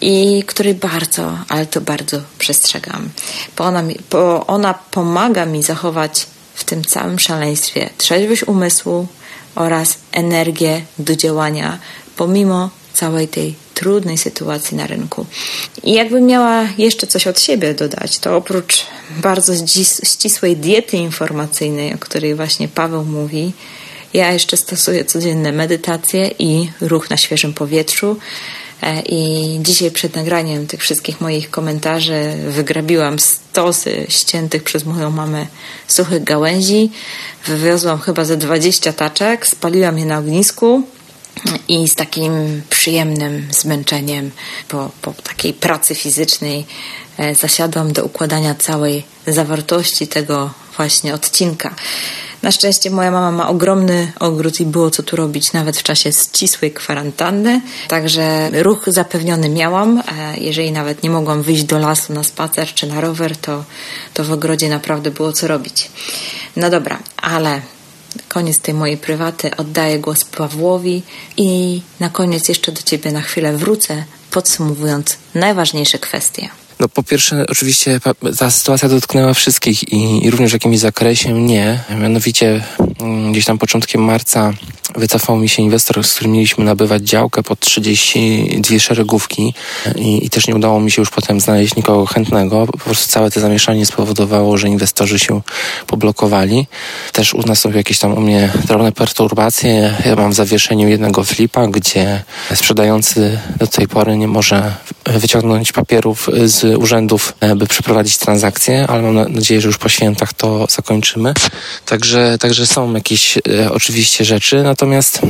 [0.00, 3.10] i której bardzo, ale to bardzo przestrzegam.
[3.56, 9.06] Bo ona, bo ona pomaga mi zachować w tym całym szaleństwie trzeźwość umysłu
[9.54, 11.78] oraz energię do działania,
[12.16, 15.26] pomimo całej tej trudnej sytuacji na rynku.
[15.82, 18.86] I jakbym miała jeszcze coś od siebie dodać, to oprócz
[19.16, 19.52] bardzo
[20.04, 23.52] ścisłej diety informacyjnej, o której właśnie Paweł mówi,
[24.14, 28.16] ja jeszcze stosuję codzienne medytacje i ruch na świeżym powietrzu.
[28.84, 35.46] E, I dzisiaj przed nagraniem tych wszystkich moich komentarzy wygrabiłam stosy ściętych przez moją mamę
[35.88, 36.90] suchych gałęzi.
[37.46, 40.82] Wywiozłam chyba ze 20 taczek, spaliłam je na ognisku
[41.68, 44.30] i z takim przyjemnym zmęczeniem
[44.68, 46.66] po, po takiej pracy fizycznej
[47.18, 51.74] e, zasiadłam do układania całej zawartości tego właśnie odcinka.
[52.44, 56.12] Na szczęście moja mama ma ogromny ogród i było co tu robić nawet w czasie
[56.12, 60.02] ścisłej kwarantanny, także ruch zapewniony miałam.
[60.38, 63.64] Jeżeli nawet nie mogłam wyjść do lasu na spacer czy na rower, to,
[64.14, 65.90] to w ogrodzie naprawdę było co robić.
[66.56, 67.60] No dobra, ale
[68.28, 71.02] koniec tej mojej prywaty, oddaję głos Pawłowi
[71.36, 76.48] i na koniec jeszcze do Ciebie na chwilę wrócę, podsumowując najważniejsze kwestie.
[76.84, 78.00] No po pierwsze, oczywiście
[78.38, 81.80] ta sytuacja dotknęła wszystkich i, i również w jakimś zakresie mnie.
[82.00, 82.64] Mianowicie
[83.00, 84.52] mm, gdzieś tam początkiem marca
[84.96, 89.54] wycofał mi się inwestor, z którym mieliśmy nabywać działkę pod 32 szeregówki
[89.96, 92.66] i, i też nie udało mi się już potem znaleźć nikogo chętnego.
[92.66, 95.40] Po prostu całe to zamieszanie spowodowało, że inwestorzy się
[95.86, 96.66] poblokowali.
[97.12, 99.96] Też u nas są jakieś tam u mnie drobne perturbacje.
[100.06, 102.22] Ja mam w zawieszeniu jednego flipa, gdzie
[102.54, 104.74] sprzedający do tej pory nie może
[105.06, 110.32] wyciągnąć papierów z urzędów, e, by przeprowadzić transakcję, ale mam nadzieję, że już po świętach
[110.32, 111.34] to zakończymy.
[111.86, 115.20] Także, także są jakieś e, oczywiście rzeczy, natomiast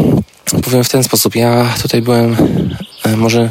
[0.62, 1.34] powiem w ten sposób.
[1.34, 2.36] Ja tutaj byłem
[3.05, 3.51] e, może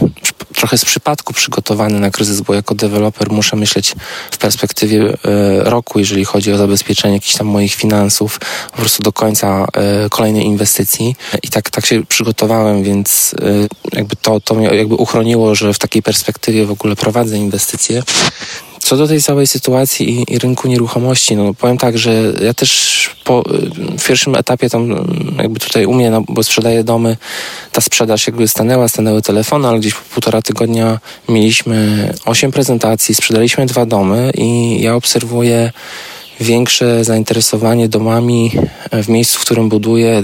[0.55, 3.95] trochę z przypadku przygotowany na kryzys, bo jako deweloper muszę myśleć
[4.31, 5.15] w perspektywie e,
[5.63, 8.39] roku, jeżeli chodzi o zabezpieczenie jakichś tam moich finansów,
[8.71, 11.15] po prostu do końca e, kolejnej inwestycji.
[11.43, 13.35] I tak, tak się przygotowałem, więc
[13.93, 18.03] jakby to, to mnie jakby uchroniło, że w takiej perspektywie w ogóle prowadzę inwestycje.
[18.83, 22.11] Co do tej całej sytuacji i, i, rynku nieruchomości, no powiem tak, że
[22.41, 23.43] ja też po,
[23.99, 25.07] w pierwszym etapie tam
[25.37, 27.17] jakby tutaj u mnie, no, bo sprzedaję domy,
[27.71, 33.65] ta sprzedaż jakby stanęła, stanęły telefony, ale gdzieś po półtora tygodnia mieliśmy osiem prezentacji, sprzedaliśmy
[33.65, 35.71] dwa domy i ja obserwuję
[36.43, 38.51] większe zainteresowanie domami
[38.91, 40.21] w miejscu, w którym buduję, e,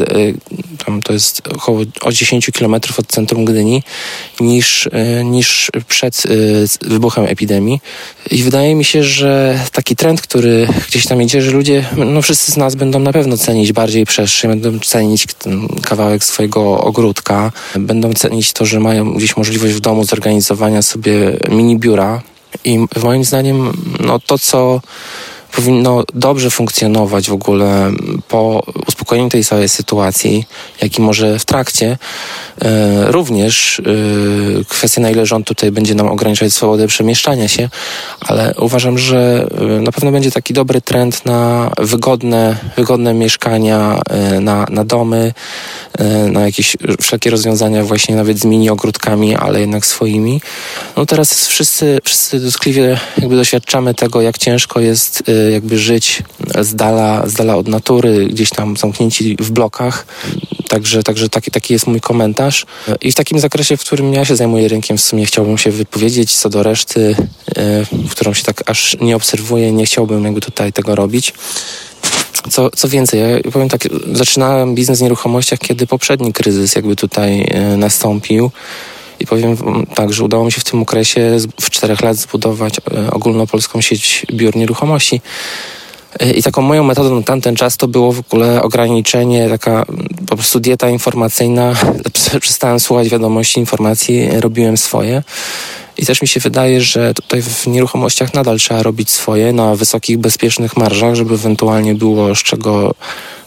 [0.85, 3.83] tam to jest około o 10 km od centrum Gdyni,
[4.39, 6.29] niż, e, niż przed e,
[6.89, 7.81] wybuchem epidemii.
[8.31, 12.51] I wydaje mi się, że taki trend, który gdzieś tam idzie, że ludzie, no wszyscy
[12.51, 18.13] z nas będą na pewno cenić bardziej przestrzeń, będą cenić ten kawałek swojego ogródka, będą
[18.13, 22.21] cenić to, że mają gdzieś możliwość w domu zorganizowania sobie mini biura.
[22.63, 24.81] I moim zdaniem, no to, co
[25.51, 27.91] powinno dobrze funkcjonować w ogóle
[28.27, 30.45] po uspokojeniu tej całej sytuacji,
[30.81, 31.97] jak i może w trakcie.
[32.61, 37.69] E, również e, kwestia, na ile rząd tutaj będzie nam ograniczać swobodę przemieszczania się,
[38.19, 44.01] ale uważam, że e, na pewno będzie taki dobry trend na wygodne, wygodne mieszkania,
[44.41, 45.33] na, na domy,
[46.31, 50.41] na jakieś wszelkie rozwiązania właśnie nawet z mini ogródkami, ale jednak swoimi.
[50.97, 56.23] No teraz wszyscy, wszyscy dotkliwie jakby doświadczamy tego, jak ciężko jest jakby żyć
[56.61, 60.05] z dala, z dala od natury, gdzieś tam zamknięci w blokach.
[60.67, 62.65] Także, także taki, taki jest mój komentarz.
[63.01, 66.35] I w takim zakresie, w którym ja się zajmuję rynkiem, w sumie chciałbym się wypowiedzieć.
[66.35, 67.15] Co do reszty,
[67.55, 71.33] e, w którą się tak aż nie obserwuję, nie chciałbym jakby tutaj tego robić.
[72.49, 77.41] Co, co więcej, ja powiem tak, zaczynałem biznes w nieruchomościach, kiedy poprzedni kryzys jakby tutaj
[77.41, 78.51] e, nastąpił.
[79.19, 79.57] I powiem
[79.95, 84.25] tak, że udało mi się w tym okresie w czterech lat zbudować e, ogólnopolską sieć
[84.33, 85.21] biur nieruchomości.
[86.19, 89.85] E, I taką moją metodą na tamten czas to było w ogóle ograniczenie, taka
[90.27, 91.73] po prostu dieta informacyjna.
[92.41, 95.23] Przestałem słuchać wiadomości, informacji, robiłem swoje.
[95.97, 100.17] I też mi się wydaje, że tutaj w nieruchomościach nadal trzeba robić swoje na wysokich,
[100.17, 102.95] bezpiecznych marżach, żeby ewentualnie było z czego,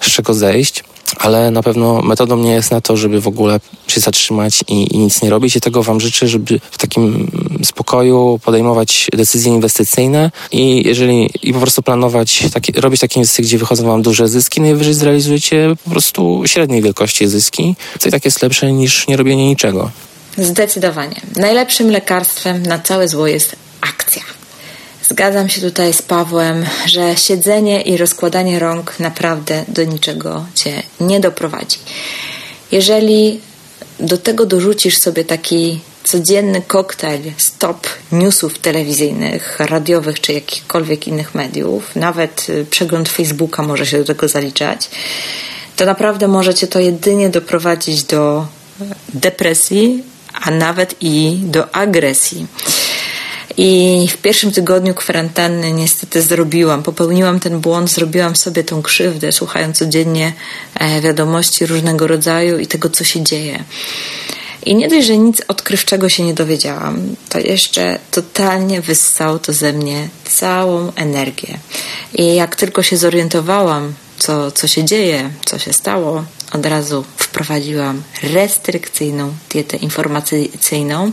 [0.00, 0.84] z czego zejść
[1.18, 4.98] ale na pewno metodą nie jest na to, żeby w ogóle się zatrzymać i, i,
[4.98, 5.56] nic nie robić.
[5.56, 7.30] I tego Wam życzę, żeby w takim
[7.64, 12.44] spokoju podejmować decyzje inwestycyjne i jeżeli i po prostu planować,
[12.74, 17.74] robić takie inwestycje, gdzie wychodzą Wam duże zyski, najwyżej zrealizujecie po prostu średniej wielkości zyski,
[17.98, 19.90] co i tak jest lepsze niż nie robienie niczego.
[20.38, 21.20] Zdecydowanie.
[21.36, 24.22] Najlepszym lekarstwem na całe zło jest akcja.
[25.08, 31.20] Zgadzam się tutaj z Pawłem, że siedzenie i rozkładanie rąk naprawdę do niczego cię nie
[31.20, 31.78] doprowadzi.
[32.72, 33.40] Jeżeli
[34.00, 41.96] do tego dorzucisz sobie taki codzienny koktajl stop newsów telewizyjnych, radiowych czy jakichkolwiek innych mediów,
[41.96, 44.90] nawet y, przegląd Facebooka może się do tego zaliczać,
[45.76, 48.46] to naprawdę możecie to jedynie doprowadzić do
[49.14, 50.02] depresji,
[50.42, 52.46] a nawet i do agresji.
[53.56, 59.78] I w pierwszym tygodniu kwarantanny niestety zrobiłam, popełniłam ten błąd, zrobiłam sobie tą krzywdę, słuchając
[59.78, 60.32] codziennie
[60.74, 63.64] e, wiadomości różnego rodzaju i tego, co się dzieje.
[64.66, 69.72] I nie dość, że nic odkrywczego się nie dowiedziałam, to jeszcze totalnie wyssało to ze
[69.72, 71.58] mnie całą energię.
[72.14, 78.02] I jak tylko się zorientowałam, co, co się dzieje, co się stało, od razu wprowadziłam
[78.22, 81.12] restrykcyjną dietę informacyjną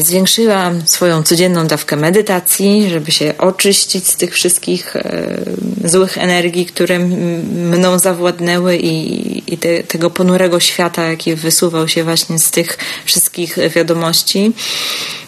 [0.00, 5.36] zwiększyłam swoją codzienną dawkę medytacji, żeby się oczyścić z tych wszystkich e,
[5.84, 12.38] złych energii, które mną zawładnęły i, i te, tego ponurego świata, jaki wysuwał się właśnie
[12.38, 14.52] z tych wszystkich wiadomości.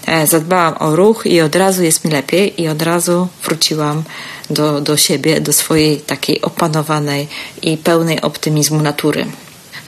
[0.06, 4.02] E, zadbałam o ruch i od razu jest mi lepiej i od razu wróciłam
[4.50, 7.28] do, do siebie, do swojej takiej opanowanej
[7.62, 9.26] i pełnej optymizmu natury.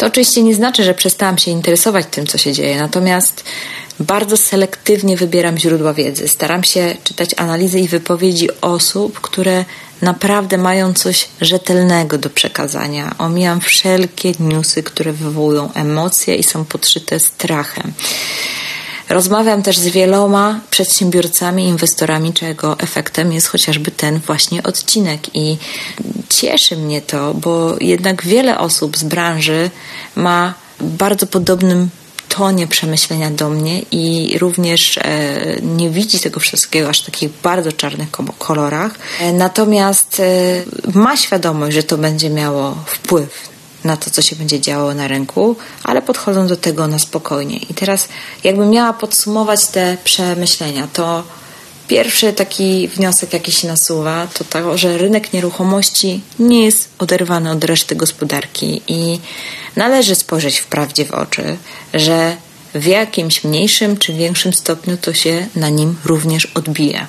[0.05, 3.45] To oczywiście nie znaczy, że przestałam się interesować tym, co się dzieje, natomiast
[4.01, 6.29] bardzo selektywnie wybieram źródła wiedzy.
[6.29, 9.65] Staram się czytać analizy i wypowiedzi osób, które
[10.03, 13.15] naprawdę mają coś rzetelnego do przekazania.
[13.19, 17.93] Omijam wszelkie newsy, które wywołują emocje i są podszyte strachem.
[19.09, 25.21] Rozmawiam też z wieloma przedsiębiorcami, inwestorami, czego efektem jest chociażby ten właśnie odcinek.
[25.35, 25.57] I
[26.29, 29.71] cieszy mnie to, bo jednak wiele osób z branży
[30.17, 31.89] ma bardzo podobnym
[32.29, 35.03] tonie przemyślenia do mnie i również e,
[35.63, 38.95] nie widzi tego wszystkiego aż w takich bardzo czarnych kolorach.
[39.21, 43.54] E, natomiast e, ma świadomość, że to będzie miało wpływ
[43.85, 47.57] na to, co się będzie działo na rynku, ale podchodzą do tego na spokojnie.
[47.57, 48.09] I teraz,
[48.45, 51.23] jakbym miała podsumować te przemyślenia, to
[51.89, 57.65] pierwszy taki wniosek, jaki się nasuwa, to to, że rynek nieruchomości nie jest oderwany od
[57.65, 59.21] reszty gospodarki i
[59.77, 61.57] należy spojrzeć wprawdzie w oczy,
[61.95, 62.37] że
[62.75, 67.07] w jakimś mniejszym czy większym stopniu to się na nim również odbije.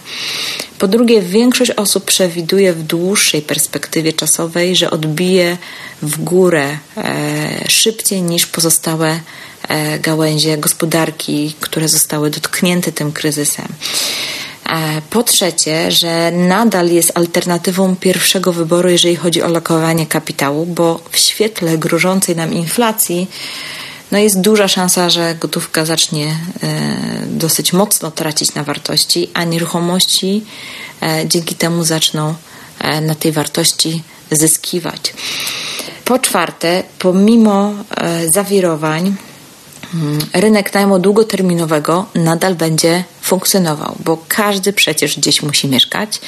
[0.80, 5.58] Po drugie, większość osób przewiduje w dłuższej perspektywie czasowej, że odbije
[6.02, 9.20] w górę e, szybciej niż pozostałe
[9.68, 13.68] e, gałęzie gospodarki, które zostały dotknięte tym kryzysem.
[14.70, 21.00] E, po trzecie, że nadal jest alternatywą pierwszego wyboru, jeżeli chodzi o lokowanie kapitału, bo
[21.12, 23.28] w świetle grożącej nam inflacji
[24.12, 26.36] no jest duża szansa, że gotówka zacznie e,
[27.28, 30.44] dosyć mocno tracić na wartości, a nieruchomości
[31.02, 32.36] e, dzięki temu zaczną
[33.02, 35.14] na tej wartości zyskiwać.
[36.06, 37.74] Po czwarte, pomimo
[38.34, 39.16] zawirowań,
[39.94, 46.22] Mm, rynek najmu długoterminowego nadal będzie funkcjonował, bo każdy przecież gdzieś musi mieszkać.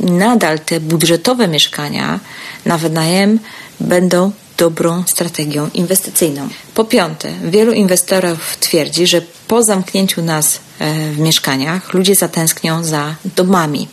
[0.00, 2.20] Nadal te budżetowe mieszkania
[2.66, 3.38] na wynajem
[3.80, 6.48] będą dobrą strategią inwestycyjną.
[6.74, 13.14] Po piąte, wielu inwestorów twierdzi, że po zamknięciu nas e, w mieszkaniach ludzie zatęsknią za
[13.36, 13.88] domami.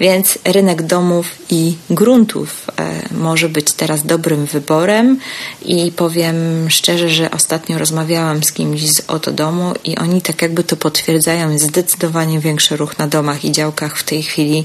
[0.00, 5.18] Więc rynek domów i gruntów e, może być teraz dobrym wyborem
[5.62, 6.36] i powiem
[6.70, 11.58] szczerze, że ostatnio rozmawiałam z kimś z Oto Domu i oni tak jakby to potwierdzają
[11.58, 14.64] zdecydowanie większy ruch na domach i działkach w tej chwili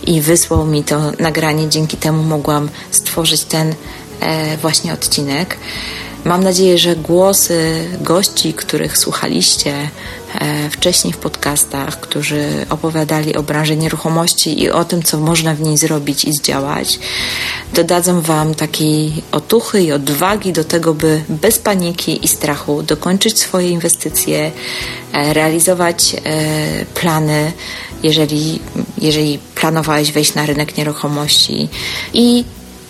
[0.07, 1.69] i wysłał mi to nagranie.
[1.69, 3.75] Dzięki temu mogłam stworzyć ten
[4.21, 5.57] e, właśnie odcinek.
[6.25, 9.91] Mam nadzieję, że głosy gości, których słuchaliście
[10.71, 15.79] wcześniej w podcastach, którzy opowiadali o branży nieruchomości i o tym, co można w niej
[15.79, 16.99] zrobić i zdziałać,
[17.75, 23.71] dodadzą Wam takiej otuchy i odwagi do tego, by bez paniki i strachu dokończyć swoje
[23.71, 24.53] inwestycje,
[25.13, 27.53] e, realizować e, plany,
[28.03, 28.61] jeżeli,
[28.99, 31.69] jeżeli planowałeś wejść na rynek nieruchomości.
[32.15, 32.45] I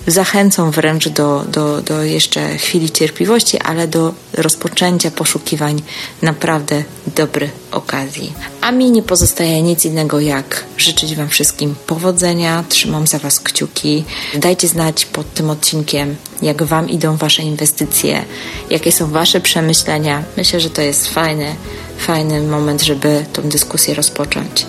[0.06, 5.82] zachęcą wręcz do, do, do jeszcze chwili cierpliwości, ale do rozpoczęcia poszukiwań
[6.22, 6.84] naprawdę
[7.16, 8.32] dobrych okazji.
[8.60, 14.04] A mi nie pozostaje nic innego jak życzyć Wam wszystkim powodzenia, trzymam za Was kciuki.
[14.34, 18.24] Dajcie znać pod tym odcinkiem, jak Wam idą Wasze inwestycje,
[18.70, 20.22] jakie są Wasze przemyślenia.
[20.36, 21.56] Myślę, że to jest fajny,
[21.98, 24.66] fajny moment, żeby tą dyskusję rozpocząć.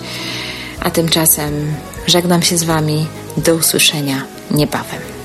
[0.80, 1.74] A tymczasem
[2.06, 3.06] żegnam się z Wami.
[3.36, 5.15] Do usłyszenia niebawem.